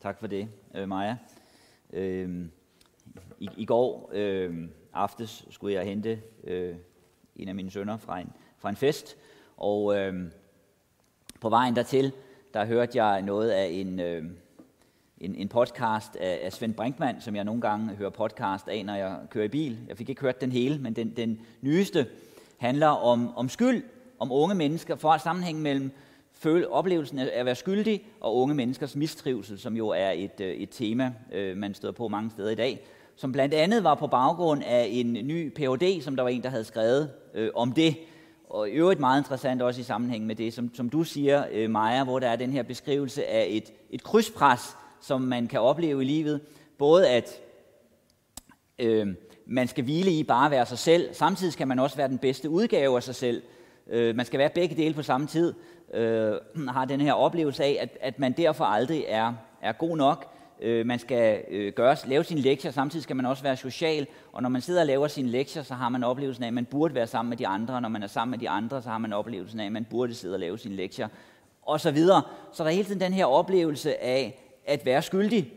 Tak 0.01 0.19
for 0.19 0.27
det, 0.27 0.49
øh, 0.75 0.87
Maja. 0.87 1.17
Øh, 1.93 2.45
i, 3.39 3.49
I 3.57 3.65
går 3.65 4.09
øh, 4.13 4.67
aftes 4.93 5.45
skulle 5.49 5.75
jeg 5.75 5.83
hente 5.83 6.21
øh, 6.43 6.75
en 7.35 7.47
af 7.47 7.55
mine 7.55 7.71
sønner 7.71 7.97
fra 7.97 8.19
en, 8.19 8.33
fra 8.57 8.69
en 8.69 8.75
fest, 8.75 9.17
og 9.57 9.97
øh, 9.97 10.31
på 11.41 11.49
vejen 11.49 11.75
dertil, 11.75 12.11
der 12.53 12.65
hørte 12.65 13.03
jeg 13.03 13.21
noget 13.21 13.49
af 13.49 13.67
en, 13.71 13.99
øh, 13.99 14.25
en, 15.17 15.35
en 15.35 15.49
podcast 15.49 16.15
af, 16.15 16.39
af 16.43 16.53
Svend 16.53 16.73
Brinkmann, 16.73 17.21
som 17.21 17.35
jeg 17.35 17.43
nogle 17.43 17.61
gange 17.61 17.95
hører 17.95 18.09
podcast 18.09 18.67
af, 18.67 18.85
når 18.85 18.95
jeg 18.95 19.19
kører 19.29 19.45
i 19.45 19.47
bil. 19.47 19.79
Jeg 19.87 19.97
fik 19.97 20.09
ikke 20.09 20.21
hørt 20.21 20.41
den 20.41 20.51
hele, 20.51 20.77
men 20.77 20.93
den, 20.93 21.13
den 21.17 21.41
nyeste 21.61 22.07
handler 22.57 22.87
om, 22.87 23.37
om 23.37 23.49
skyld, 23.49 23.83
om 24.19 24.31
unge 24.31 24.55
mennesker, 24.55 24.95
for 24.95 25.17
sammenhæng 25.17 25.61
mellem 25.61 25.91
føle, 26.41 26.71
oplevelsen 26.71 27.19
af 27.19 27.29
at 27.33 27.45
være 27.45 27.55
skyldig 27.55 28.05
og 28.19 28.35
unge 28.35 28.55
menneskers 28.55 28.95
mistrivsel, 28.95 29.59
som 29.59 29.77
jo 29.77 29.87
er 29.87 30.11
et, 30.11 30.41
øh, 30.41 30.53
et 30.53 30.69
tema, 30.69 31.13
øh, 31.33 31.57
man 31.57 31.73
støder 31.73 31.91
på 31.91 32.07
mange 32.07 32.31
steder 32.31 32.49
i 32.49 32.55
dag, 32.55 32.85
som 33.15 33.31
blandt 33.31 33.53
andet 33.53 33.83
var 33.83 33.95
på 33.95 34.07
baggrund 34.07 34.63
af 34.65 34.87
en 34.91 35.13
ny 35.13 35.53
Ph.D., 35.53 36.01
som 36.01 36.15
der 36.15 36.23
var 36.23 36.29
en, 36.29 36.43
der 36.43 36.49
havde 36.49 36.63
skrevet 36.63 37.09
øh, 37.33 37.49
om 37.55 37.71
det, 37.71 37.95
og 38.49 38.69
i 38.69 38.71
øvrigt 38.71 38.99
meget 38.99 39.19
interessant 39.19 39.61
også 39.61 39.81
i 39.81 39.83
sammenhæng 39.83 40.25
med 40.25 40.35
det, 40.35 40.53
som, 40.53 40.75
som 40.75 40.89
du 40.89 41.03
siger, 41.03 41.43
øh, 41.51 41.69
Maja, 41.69 42.03
hvor 42.03 42.19
der 42.19 42.27
er 42.27 42.35
den 42.35 42.51
her 42.51 42.63
beskrivelse 42.63 43.25
af 43.25 43.47
et, 43.49 43.73
et 43.89 44.03
krydspres, 44.03 44.61
som 45.01 45.21
man 45.21 45.47
kan 45.47 45.59
opleve 45.59 46.01
i 46.01 46.05
livet. 46.05 46.41
Både 46.77 47.09
at 47.09 47.41
øh, 48.79 49.07
man 49.45 49.67
skal 49.67 49.83
hvile 49.83 50.11
i 50.11 50.23
bare 50.23 50.45
at 50.45 50.51
være 50.51 50.65
sig 50.65 50.77
selv, 50.77 51.13
samtidig 51.13 51.53
skal 51.53 51.67
man 51.67 51.79
også 51.79 51.97
være 51.97 52.07
den 52.07 52.17
bedste 52.17 52.49
udgave 52.49 52.95
af 52.95 53.03
sig 53.03 53.15
selv. 53.15 53.41
Øh, 53.87 54.15
man 54.15 54.25
skal 54.25 54.39
være 54.39 54.49
begge 54.55 54.75
dele 54.75 54.93
på 54.93 55.03
samme 55.03 55.27
tid, 55.27 55.53
øh, 55.93 56.33
har 56.67 56.85
den 56.85 57.01
her 57.01 57.13
oplevelse 57.13 57.63
af, 57.63 57.77
at, 57.81 57.97
at 58.01 58.19
man 58.19 58.31
derfor 58.31 58.65
aldrig 58.65 59.05
er, 59.07 59.33
er 59.61 59.71
god 59.71 59.97
nok. 59.97 60.25
Øh, 60.61 60.85
man 60.85 60.99
skal 60.99 61.41
øh, 61.49 61.73
gøre, 61.73 61.95
lave 62.05 62.23
sine 62.23 62.41
lektier, 62.41 62.71
samtidig 62.71 63.03
skal 63.03 63.15
man 63.15 63.25
også 63.25 63.43
være 63.43 63.57
social, 63.57 64.07
og 64.33 64.41
når 64.41 64.49
man 64.49 64.61
sidder 64.61 64.81
og 64.81 64.87
laver 64.87 65.07
sine 65.07 65.29
lektier, 65.29 65.63
så 65.63 65.73
har 65.73 65.89
man 65.89 66.03
oplevelsen 66.03 66.43
af, 66.43 66.47
at 66.47 66.53
man 66.53 66.65
burde 66.65 66.95
være 66.95 67.07
sammen 67.07 67.29
med 67.29 67.37
de 67.37 67.47
andre, 67.47 67.73
og 67.73 67.81
når 67.81 67.89
man 67.89 68.03
er 68.03 68.07
sammen 68.07 68.31
med 68.31 68.39
de 68.39 68.49
andre, 68.49 68.81
så 68.81 68.89
har 68.89 68.97
man 68.97 69.13
oplevelsen 69.13 69.59
af, 69.59 69.65
at 69.65 69.71
man 69.71 69.85
burde 69.89 70.13
sidde 70.13 70.35
og 70.35 70.39
lave 70.39 70.57
sine 70.57 70.75
lektier, 70.75 71.07
og 71.61 71.79
så 71.79 71.91
videre. 71.91 72.21
Så 72.53 72.63
der 72.63 72.69
er 72.69 72.73
hele 72.73 72.85
tiden 72.85 73.01
den 73.01 73.13
her 73.13 73.25
oplevelse 73.25 74.03
af 74.03 74.39
at 74.65 74.85
være 74.85 75.01
skyldig. 75.01 75.53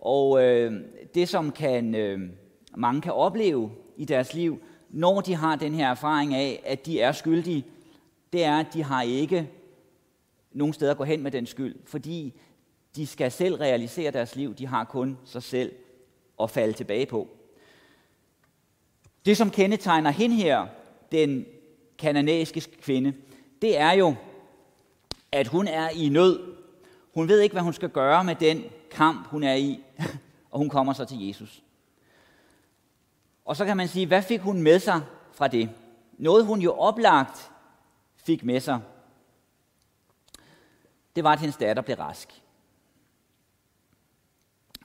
Og 0.00 0.44
øh, 0.44 0.80
det, 1.14 1.28
som 1.28 1.52
kan, 1.52 1.94
øh, 1.94 2.20
mange 2.76 3.00
kan 3.00 3.12
opleve 3.12 3.70
i 3.96 4.04
deres 4.04 4.34
liv, 4.34 4.60
når 4.90 5.20
de 5.20 5.34
har 5.34 5.56
den 5.56 5.74
her 5.74 5.90
erfaring 5.90 6.34
af, 6.34 6.62
at 6.66 6.86
de 6.86 7.00
er 7.00 7.12
skyldige, 7.12 7.64
det 8.32 8.44
er, 8.44 8.58
at 8.58 8.66
de 8.74 8.84
har 8.84 9.02
ikke 9.02 9.50
nogen 10.52 10.74
steder 10.74 10.94
gå 10.94 11.04
hen 11.04 11.22
med 11.22 11.30
den 11.30 11.46
skyld, 11.46 11.76
fordi 11.84 12.34
de 12.96 13.06
skal 13.06 13.32
selv 13.32 13.54
realisere 13.54 14.10
deres 14.10 14.36
liv. 14.36 14.54
De 14.54 14.66
har 14.66 14.84
kun 14.84 15.18
sig 15.24 15.42
selv 15.42 15.72
at 16.42 16.50
falde 16.50 16.72
tilbage 16.72 17.06
på. 17.06 17.28
Det, 19.26 19.36
som 19.36 19.50
kendetegner 19.50 20.10
hende 20.10 20.36
her, 20.36 20.66
den 21.12 21.46
kananæiske 21.98 22.60
kvinde, 22.60 23.14
det 23.62 23.78
er 23.78 23.92
jo, 23.92 24.14
at 25.32 25.46
hun 25.46 25.68
er 25.68 25.88
i 25.88 26.08
nød. 26.08 26.54
Hun 27.14 27.28
ved 27.28 27.40
ikke, 27.40 27.52
hvad 27.52 27.62
hun 27.62 27.72
skal 27.72 27.88
gøre 27.88 28.24
med 28.24 28.34
den 28.34 28.64
kamp, 28.90 29.26
hun 29.26 29.42
er 29.42 29.54
i, 29.54 29.80
og 30.50 30.58
hun 30.58 30.68
kommer 30.68 30.92
så 30.92 31.04
til 31.04 31.26
Jesus. 31.26 31.62
Og 33.44 33.56
så 33.56 33.64
kan 33.64 33.76
man 33.76 33.88
sige, 33.88 34.06
hvad 34.06 34.22
fik 34.22 34.40
hun 34.40 34.62
med 34.62 34.78
sig 34.78 35.00
fra 35.32 35.48
det? 35.48 35.70
Noget, 36.18 36.46
hun 36.46 36.60
jo 36.60 36.72
oplagt 36.72 37.50
fik 38.16 38.44
med 38.44 38.60
sig, 38.60 38.80
det 41.18 41.24
var, 41.24 41.32
at 41.32 41.40
hendes 41.40 41.56
datter 41.56 41.82
blev 41.82 41.96
rask. 41.96 42.42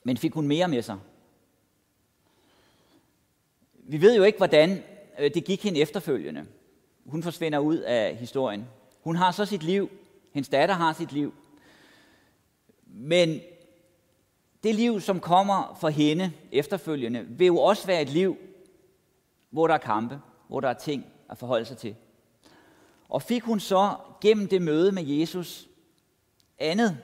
Men 0.04 0.18
fik 0.18 0.34
hun 0.34 0.48
mere 0.48 0.68
med 0.68 0.82
sig? 0.82 1.00
Vi 3.74 4.02
ved 4.02 4.16
jo 4.16 4.24
ikke, 4.24 4.38
hvordan 4.38 4.84
øh, 5.20 5.34
det 5.34 5.46
gik 5.46 5.64
hende 5.64 5.80
efterfølgende. 5.80 6.46
Hun 7.06 7.24
forsvinder 7.24 7.60
ud 7.60 7.78
af 7.78 8.16
historien. 8.16 8.68
Hun 9.02 9.16
har 9.16 9.32
så 9.32 9.46
sit 9.46 9.64
liv. 9.64 9.90
Hendes 10.32 10.50
datter 10.50 10.76
har 10.76 10.94
sit 10.94 11.12
liv. 11.12 11.34
Men 12.86 13.40
det 14.64 14.76
liv, 14.76 15.02
som 15.02 15.20
kommer 15.20 15.78
for 15.82 15.90
hende 15.90 16.32
efterfølgende, 16.52 17.26
vil 17.30 17.48
jo 17.48 17.58
også 17.58 17.88
være 17.88 18.02
et 18.02 18.10
liv, 18.10 18.38
hvor 19.50 19.68
der 19.68 19.74
er 19.74 19.78
kampe, 19.78 20.20
hvor 20.48 20.60
der 20.60 20.70
er 20.70 20.74
ting 20.74 21.06
at 21.30 21.38
forholde 21.38 21.66
sig 21.66 21.78
til. 21.78 21.96
Og 23.10 23.22
fik 23.22 23.44
hun 23.44 23.60
så 23.60 23.96
gennem 24.22 24.48
det 24.48 24.62
møde 24.62 24.92
med 24.92 25.04
Jesus 25.04 25.70
andet, 26.60 26.98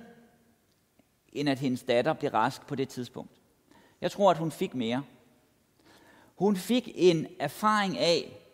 end 1.33 1.49
at 1.49 1.59
hendes 1.59 1.83
datter 1.83 2.13
blev 2.13 2.31
rask 2.31 2.67
på 2.67 2.75
det 2.75 2.89
tidspunkt. 2.89 3.31
Jeg 4.01 4.11
tror, 4.11 4.31
at 4.31 4.37
hun 4.37 4.51
fik 4.51 4.75
mere. 4.75 5.03
Hun 6.35 6.55
fik 6.55 6.89
en 6.95 7.27
erfaring 7.39 7.97
af, 7.97 8.45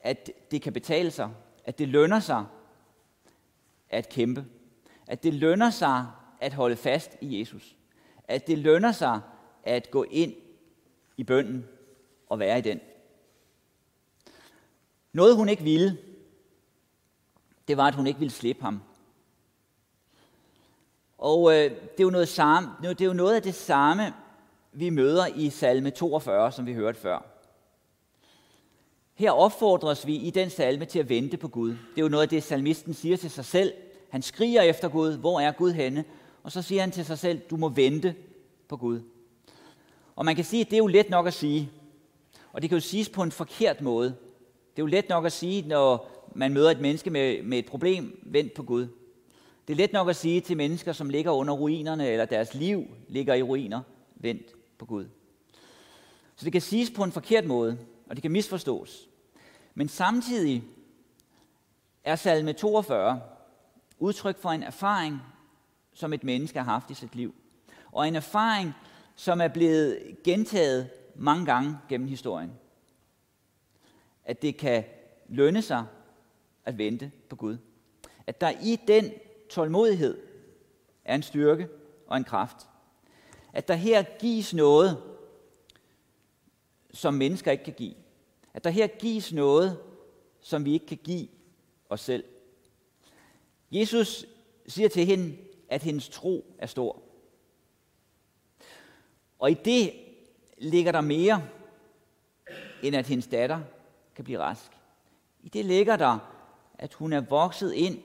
at 0.00 0.30
det 0.50 0.62
kan 0.62 0.72
betale 0.72 1.10
sig, 1.10 1.30
at 1.64 1.78
det 1.78 1.88
lønner 1.88 2.20
sig 2.20 2.46
at 3.88 4.08
kæmpe, 4.08 4.46
at 5.06 5.22
det 5.22 5.34
lønner 5.34 5.70
sig 5.70 6.06
at 6.40 6.52
holde 6.52 6.76
fast 6.76 7.16
i 7.20 7.40
Jesus, 7.40 7.76
at 8.24 8.46
det 8.46 8.58
lønner 8.58 8.92
sig 8.92 9.20
at 9.62 9.90
gå 9.90 10.02
ind 10.02 10.34
i 11.16 11.24
bønden 11.24 11.66
og 12.28 12.38
være 12.38 12.58
i 12.58 12.62
den. 12.62 12.80
Noget 15.12 15.36
hun 15.36 15.48
ikke 15.48 15.62
ville, 15.62 15.98
det 17.68 17.76
var, 17.76 17.86
at 17.86 17.94
hun 17.94 18.06
ikke 18.06 18.18
ville 18.20 18.32
slippe 18.32 18.62
ham. 18.62 18.82
Og 21.18 21.52
øh, 21.52 21.70
det, 21.70 22.00
er 22.00 22.04
jo 22.04 22.10
noget 22.10 22.28
samme, 22.28 22.68
det 22.82 23.00
er 23.00 23.06
jo 23.06 23.12
noget 23.12 23.34
af 23.34 23.42
det 23.42 23.54
samme, 23.54 24.14
vi 24.72 24.90
møder 24.90 25.26
i 25.26 25.50
salme 25.50 25.90
42, 25.90 26.52
som 26.52 26.66
vi 26.66 26.74
hørte 26.74 27.00
før. 27.00 27.38
Her 29.14 29.30
opfordres 29.30 30.06
vi 30.06 30.14
i 30.16 30.30
den 30.30 30.50
salme 30.50 30.84
til 30.84 30.98
at 30.98 31.08
vente 31.08 31.36
på 31.36 31.48
Gud. 31.48 31.70
Det 31.70 31.98
er 31.98 32.02
jo 32.02 32.08
noget 32.08 32.22
af 32.22 32.28
det, 32.28 32.42
salmisten 32.42 32.94
siger 32.94 33.16
til 33.16 33.30
sig 33.30 33.44
selv. 33.44 33.72
Han 34.10 34.22
skriger 34.22 34.62
efter 34.62 34.88
Gud. 34.88 35.16
Hvor 35.16 35.40
er 35.40 35.52
Gud 35.52 35.72
henne? 35.72 36.04
Og 36.42 36.52
så 36.52 36.62
siger 36.62 36.80
han 36.80 36.90
til 36.90 37.04
sig 37.04 37.18
selv, 37.18 37.40
du 37.50 37.56
må 37.56 37.68
vente 37.68 38.14
på 38.68 38.76
Gud. 38.76 39.00
Og 40.16 40.24
man 40.24 40.36
kan 40.36 40.44
sige, 40.44 40.60
at 40.60 40.66
det 40.66 40.72
er 40.72 40.78
jo 40.78 40.86
let 40.86 41.10
nok 41.10 41.26
at 41.26 41.34
sige. 41.34 41.70
Og 42.52 42.62
det 42.62 42.70
kan 42.70 42.76
jo 42.78 42.84
siges 42.84 43.08
på 43.08 43.22
en 43.22 43.32
forkert 43.32 43.80
måde. 43.80 44.08
Det 44.76 44.82
er 44.82 44.82
jo 44.82 44.86
let 44.86 45.08
nok 45.08 45.26
at 45.26 45.32
sige, 45.32 45.68
når 45.68 46.10
man 46.34 46.52
møder 46.52 46.70
et 46.70 46.80
menneske 46.80 47.10
med, 47.10 47.42
med 47.42 47.58
et 47.58 47.66
problem, 47.66 48.20
vent 48.26 48.54
på 48.54 48.62
Gud. 48.62 48.88
Det 49.68 49.74
er 49.74 49.76
let 49.76 49.92
nok 49.92 50.08
at 50.08 50.16
sige 50.16 50.40
til 50.40 50.56
mennesker, 50.56 50.92
som 50.92 51.10
ligger 51.10 51.32
under 51.32 51.54
ruinerne, 51.54 52.08
eller 52.08 52.24
deres 52.24 52.54
liv 52.54 52.86
ligger 53.08 53.34
i 53.34 53.42
ruiner, 53.42 53.82
vent 54.14 54.46
på 54.78 54.86
Gud. 54.86 55.06
Så 56.36 56.44
det 56.44 56.52
kan 56.52 56.60
siges 56.60 56.90
på 56.90 57.04
en 57.04 57.12
forkert 57.12 57.44
måde, 57.44 57.78
og 58.06 58.16
det 58.16 58.22
kan 58.22 58.30
misforstås. 58.30 59.08
Men 59.74 59.88
samtidig 59.88 60.64
er 62.04 62.16
salme 62.16 62.52
42 62.52 63.20
udtryk 63.98 64.38
for 64.38 64.50
en 64.50 64.62
erfaring, 64.62 65.20
som 65.94 66.12
et 66.12 66.24
menneske 66.24 66.58
har 66.58 66.72
haft 66.72 66.90
i 66.90 66.94
sit 66.94 67.14
liv. 67.14 67.34
Og 67.92 68.08
en 68.08 68.16
erfaring, 68.16 68.72
som 69.16 69.40
er 69.40 69.48
blevet 69.48 70.16
gentaget 70.24 70.90
mange 71.16 71.46
gange 71.46 71.78
gennem 71.88 72.08
historien. 72.08 72.52
At 74.24 74.42
det 74.42 74.56
kan 74.56 74.84
lønne 75.28 75.62
sig 75.62 75.84
at 76.64 76.78
vente 76.78 77.10
på 77.28 77.36
Gud. 77.36 77.56
At 78.26 78.40
der 78.40 78.50
i 78.62 78.78
den 78.88 79.12
tålmodighed 79.50 80.18
er 81.04 81.14
en 81.14 81.22
styrke 81.22 81.68
og 82.06 82.16
en 82.16 82.24
kraft. 82.24 82.56
At 83.52 83.68
der 83.68 83.74
her 83.74 84.02
gives 84.18 84.54
noget, 84.54 85.02
som 86.92 87.14
mennesker 87.14 87.52
ikke 87.52 87.64
kan 87.64 87.74
give. 87.74 87.94
At 88.54 88.64
der 88.64 88.70
her 88.70 88.86
gives 88.86 89.32
noget, 89.32 89.78
som 90.40 90.64
vi 90.64 90.72
ikke 90.72 90.86
kan 90.86 90.98
give 91.04 91.28
os 91.88 92.00
selv. 92.00 92.24
Jesus 93.70 94.26
siger 94.66 94.88
til 94.88 95.06
hende, 95.06 95.36
at 95.68 95.82
hendes 95.82 96.08
tro 96.08 96.54
er 96.58 96.66
stor. 96.66 97.02
Og 99.38 99.50
i 99.50 99.54
det 99.54 99.92
ligger 100.58 100.92
der 100.92 101.00
mere, 101.00 101.42
end 102.82 102.96
at 102.96 103.06
hendes 103.06 103.26
datter 103.26 103.60
kan 104.14 104.24
blive 104.24 104.38
rask. 104.38 104.70
I 105.42 105.48
det 105.48 105.64
ligger 105.64 105.96
der, 105.96 106.18
at 106.78 106.94
hun 106.94 107.12
er 107.12 107.20
vokset 107.20 107.72
ind 107.72 108.02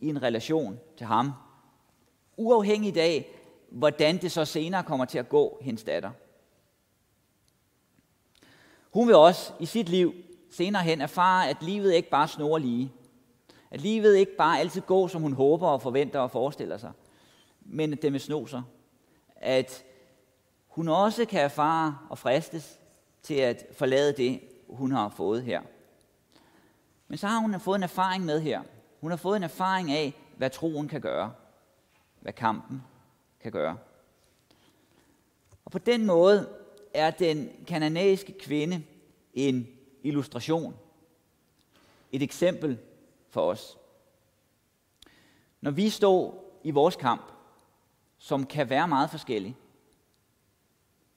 i 0.00 0.08
en 0.08 0.22
relation 0.22 0.80
til 0.96 1.06
ham. 1.06 1.32
Uafhængigt 2.36 2.96
af, 2.96 3.26
hvordan 3.70 4.22
det 4.22 4.32
så 4.32 4.44
senere 4.44 4.82
kommer 4.82 5.04
til 5.04 5.18
at 5.18 5.28
gå 5.28 5.58
hendes 5.60 5.84
datter. 5.84 6.10
Hun 8.90 9.06
vil 9.06 9.16
også 9.16 9.52
i 9.60 9.66
sit 9.66 9.88
liv 9.88 10.14
senere 10.50 10.82
hen 10.82 11.00
erfare, 11.00 11.48
at 11.48 11.62
livet 11.62 11.94
ikke 11.94 12.10
bare 12.10 12.28
snor 12.28 12.58
lige. 12.58 12.92
At 13.70 13.80
livet 13.80 14.16
ikke 14.16 14.36
bare 14.36 14.60
altid 14.60 14.80
går, 14.80 15.06
som 15.08 15.22
hun 15.22 15.32
håber 15.32 15.68
og 15.68 15.82
forventer 15.82 16.20
og 16.20 16.30
forestiller 16.30 16.76
sig, 16.76 16.92
men 17.60 17.92
at 17.92 18.02
det 18.02 18.12
med 18.12 18.20
sno 18.20 18.46
sig. 18.46 18.62
At 19.36 19.84
hun 20.68 20.88
også 20.88 21.24
kan 21.24 21.40
erfare 21.40 21.98
og 22.10 22.18
fristes 22.18 22.80
til 23.22 23.34
at 23.34 23.66
forlade 23.72 24.12
det, 24.12 24.40
hun 24.68 24.92
har 24.92 25.08
fået 25.08 25.42
her. 25.42 25.62
Men 27.08 27.18
så 27.18 27.26
har 27.26 27.38
hun 27.38 27.60
fået 27.60 27.76
en 27.76 27.82
erfaring 27.82 28.24
med 28.24 28.40
her. 28.40 28.62
Hun 29.00 29.10
har 29.10 29.16
fået 29.16 29.36
en 29.36 29.42
erfaring 29.42 29.92
af, 29.92 30.14
hvad 30.36 30.50
troen 30.50 30.88
kan 30.88 31.00
gøre. 31.00 31.32
Hvad 32.20 32.32
kampen 32.32 32.82
kan 33.40 33.52
gøre. 33.52 33.78
Og 35.64 35.70
på 35.72 35.78
den 35.78 36.06
måde 36.06 36.48
er 36.94 37.10
den 37.10 37.50
kananæiske 37.66 38.38
kvinde 38.40 38.84
en 39.34 39.66
illustration, 40.02 40.76
et 42.12 42.22
eksempel 42.22 42.78
for 43.28 43.50
os. 43.50 43.78
Når 45.60 45.70
vi 45.70 45.88
står 45.88 46.44
i 46.64 46.70
vores 46.70 46.96
kamp, 46.96 47.32
som 48.18 48.46
kan 48.46 48.70
være 48.70 48.88
meget 48.88 49.10
forskellig, 49.10 49.56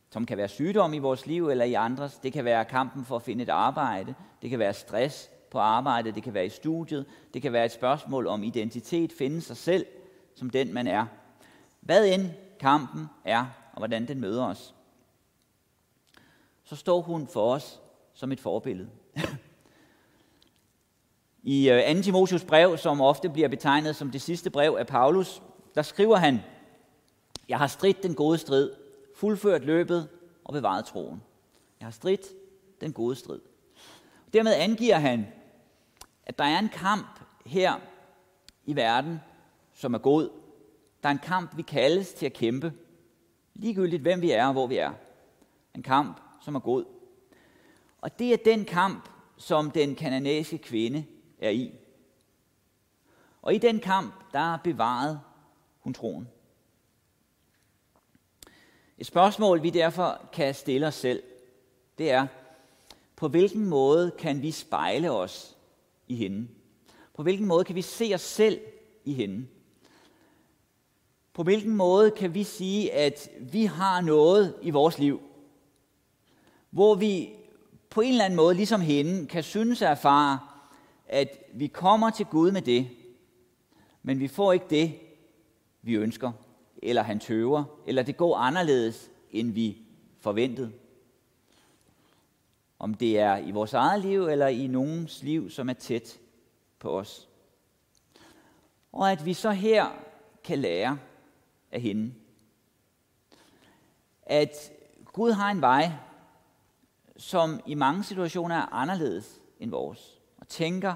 som 0.10 0.26
kan 0.26 0.38
være 0.38 0.48
sygdom 0.48 0.94
i 0.94 1.00
vores 1.00 1.26
liv 1.26 1.50
eller 1.50 1.66
i 1.66 1.74
andres, 1.74 2.18
det 2.18 2.34
kan 2.34 2.46
være 2.46 2.66
kampen 2.66 3.06
for 3.06 3.16
at 3.16 3.22
finde 3.22 3.44
et 3.44 3.50
arbejde, 3.50 4.16
det 4.42 4.50
kan 4.50 4.60
være 4.60 4.74
stress 4.74 5.30
på 5.52 5.60
arbejdet, 5.60 6.16
det 6.16 6.24
kan 6.24 6.34
være 6.34 6.46
i 6.46 6.50
studiet, 6.50 7.06
det 7.34 7.42
kan 7.42 7.54
være 7.54 7.66
et 7.66 7.72
spørgsmål 7.72 8.28
om 8.28 8.44
identitet, 8.44 9.14
finde 9.14 9.42
sig 9.42 9.58
selv 9.58 9.86
som 10.36 10.50
den 10.50 10.74
man 10.74 10.88
er. 10.88 11.06
Hvad 11.80 12.08
end 12.08 12.30
kampen 12.60 13.06
er, 13.26 13.46
og 13.74 13.78
hvordan 13.78 14.08
den 14.08 14.20
møder 14.20 14.46
os, 14.46 14.76
så 16.64 16.76
står 16.76 17.02
hun 17.02 17.28
for 17.28 17.54
os 17.54 17.82
som 18.14 18.32
et 18.32 18.40
forbillede. 18.40 18.90
I 21.44 21.70
øh, 21.70 21.96
2. 21.96 22.02
Timotius 22.02 22.46
brev, 22.46 22.78
som 22.78 23.02
ofte 23.02 23.30
bliver 23.30 23.48
betegnet 23.48 23.96
som 23.96 24.12
det 24.12 24.22
sidste 24.22 24.50
brev 24.50 24.76
af 24.80 24.88
Paulus, 24.88 25.42
der 25.76 25.82
skriver 25.82 26.16
han, 26.16 26.40
Jeg 27.50 27.58
har 27.58 27.68
stridt 27.68 28.04
den 28.04 28.16
gode 28.16 28.38
strid, 28.38 28.72
fuldført 29.16 29.66
løbet 29.66 30.10
og 30.44 30.54
bevaret 30.54 30.86
troen. 30.86 31.22
Jeg 31.80 31.86
har 31.86 31.92
stridt 31.92 32.28
den 32.82 32.94
gode 32.94 33.16
strid. 33.16 33.40
Dermed 34.34 34.54
angiver 34.54 34.96
han, 34.96 35.28
at 36.32 36.38
der 36.38 36.44
er 36.44 36.60
en 36.60 36.70
kamp 36.70 37.20
her 37.46 37.80
i 38.66 38.76
verden, 38.76 39.20
som 39.74 39.94
er 39.94 39.98
god. 39.98 40.30
Der 41.04 41.10
er 41.10 41.14
en 41.14 41.20
kamp, 41.20 41.58
vi 41.58 41.62
kaldes 41.62 42.14
til 42.14 42.26
at 42.26 42.34
kæmpe, 42.34 42.74
ligegyldigt 43.54 44.02
hvem 44.02 44.22
vi 44.22 44.32
er 44.32 44.46
og 44.46 44.54
hvor 44.54 44.68
vi 44.68 44.78
er. 44.78 44.94
En 45.76 45.84
kamp, 45.84 46.22
som 46.42 46.56
er 46.56 46.60
god. 46.60 46.86
Og 48.02 48.20
det 48.20 48.34
er 48.34 48.38
den 48.46 48.66
kamp, 48.66 49.10
som 49.38 49.72
den 49.72 49.96
kananæiske 49.96 50.58
kvinde 50.58 51.06
er 51.40 51.50
i. 51.50 51.72
Og 53.42 53.54
i 53.54 53.58
den 53.58 53.80
kamp, 53.80 54.14
der 54.34 54.54
er 54.54 54.58
bevaret 54.58 55.22
hun 55.80 55.94
troen. 55.94 56.28
Et 58.98 59.06
spørgsmål, 59.06 59.64
vi 59.64 59.70
derfor 59.70 60.30
kan 60.34 60.54
stille 60.54 60.88
os 60.88 60.96
selv, 60.96 61.24
det 61.98 62.12
er, 62.12 62.28
på 63.16 63.28
hvilken 63.28 63.66
måde 63.66 64.12
kan 64.20 64.42
vi 64.42 64.52
spejle 64.52 65.12
os 65.12 65.58
i 66.12 66.16
hende? 66.16 66.48
På 67.14 67.24
hvilken 67.24 67.48
måde 67.48 67.64
kan 67.64 67.76
vi 67.76 67.82
se 67.82 68.12
os 68.14 68.22
selv 68.22 68.60
i 69.06 69.14
hende? 69.14 69.48
På 71.34 71.44
hvilken 71.44 71.76
måde 71.76 72.12
kan 72.12 72.34
vi 72.34 72.44
sige, 72.44 72.94
at 72.94 73.30
vi 73.40 73.66
har 73.66 74.02
noget 74.02 74.56
i 74.62 74.70
vores 74.70 75.00
liv, 75.00 75.22
hvor 76.70 76.96
vi 76.96 77.30
på 77.90 78.02
en 78.02 78.12
eller 78.12 78.26
anden 78.26 78.38
måde, 78.38 78.56
ligesom 78.56 78.82
hende, 78.82 79.28
kan 79.28 79.44
synes 79.44 79.82
at 79.82 79.90
erfare, 79.90 80.40
at 81.08 81.44
vi 81.54 81.68
kommer 81.68 82.10
til 82.10 82.26
Gud 82.26 82.52
med 82.52 82.62
det, 82.62 82.88
men 84.04 84.20
vi 84.20 84.28
får 84.28 84.54
ikke 84.54 84.66
det, 84.70 84.94
vi 85.82 85.94
ønsker, 85.94 86.32
eller 86.84 87.04
han 87.04 87.20
tøver, 87.20 87.64
eller 87.88 88.04
det 88.04 88.18
går 88.18 88.38
anderledes, 88.38 89.12
end 89.32 89.52
vi 89.52 89.78
forventede. 90.20 90.72
Om 92.82 92.94
det 92.94 93.20
er 93.20 93.38
i 93.38 93.52
vores 93.52 93.74
eget 93.74 94.02
liv, 94.02 94.28
eller 94.28 94.48
i 94.48 94.68
nogens 94.68 95.24
liv, 95.24 95.50
som 95.50 95.70
er 95.70 95.74
tæt 95.74 96.20
på 96.80 97.00
os. 97.00 97.30
Og 98.92 99.12
at 99.12 99.26
vi 99.26 99.34
så 99.34 99.52
her 99.52 99.86
kan 100.44 100.60
lære 100.60 101.00
af 101.72 101.82
hende. 101.82 102.14
At 104.24 104.72
Gud 105.06 105.32
har 105.32 105.52
en 105.52 105.62
vej, 105.62 105.92
som 107.18 107.60
i 107.66 107.74
mange 107.74 108.04
situationer 108.04 108.56
er 108.56 108.74
anderledes 108.74 109.42
end 109.60 109.72
vores, 109.72 110.22
og 110.38 110.48
tænker 110.48 110.94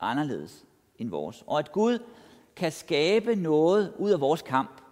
anderledes 0.00 0.64
end 0.98 1.10
vores. 1.10 1.44
Og 1.46 1.58
at 1.58 1.72
Gud 1.72 1.98
kan 2.56 2.72
skabe 2.72 3.34
noget 3.34 3.94
ud 3.98 4.10
af 4.10 4.20
vores 4.20 4.42
kamp. 4.42 4.82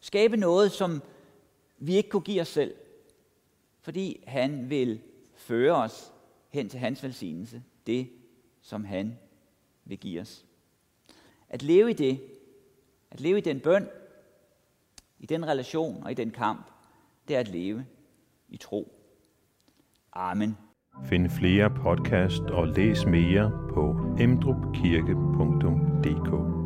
Skabe 0.00 0.36
noget, 0.36 0.72
som 0.72 1.02
vi 1.78 1.94
ikke 1.94 2.08
kunne 2.08 2.22
give 2.22 2.40
os 2.40 2.48
selv. 2.48 2.74
Fordi 3.80 4.24
han 4.26 4.70
vil 4.70 5.00
føre 5.46 5.74
os 5.74 6.12
hen 6.50 6.68
til 6.68 6.80
hans 6.80 7.02
velsignelse. 7.02 7.62
Det, 7.86 8.10
som 8.62 8.84
han 8.84 9.18
vil 9.84 9.98
give 9.98 10.20
os. 10.20 10.44
At 11.48 11.62
leve 11.62 11.90
i 11.90 11.94
det, 11.94 12.20
at 13.10 13.20
leve 13.20 13.38
i 13.38 13.40
den 13.40 13.60
bøn, 13.60 13.88
i 15.18 15.26
den 15.26 15.46
relation 15.46 16.02
og 16.02 16.10
i 16.10 16.14
den 16.14 16.30
kamp, 16.30 16.66
det 17.28 17.36
er 17.36 17.40
at 17.40 17.48
leve 17.48 17.86
i 18.48 18.56
tro. 18.56 18.92
Amen. 20.12 20.56
Find 21.04 21.30
flere 21.30 21.70
podcast 21.70 22.42
og 22.42 22.68
læs 22.68 23.06
mere 23.06 23.50
på 23.74 23.96
emdrupkirke.dk 24.20 26.63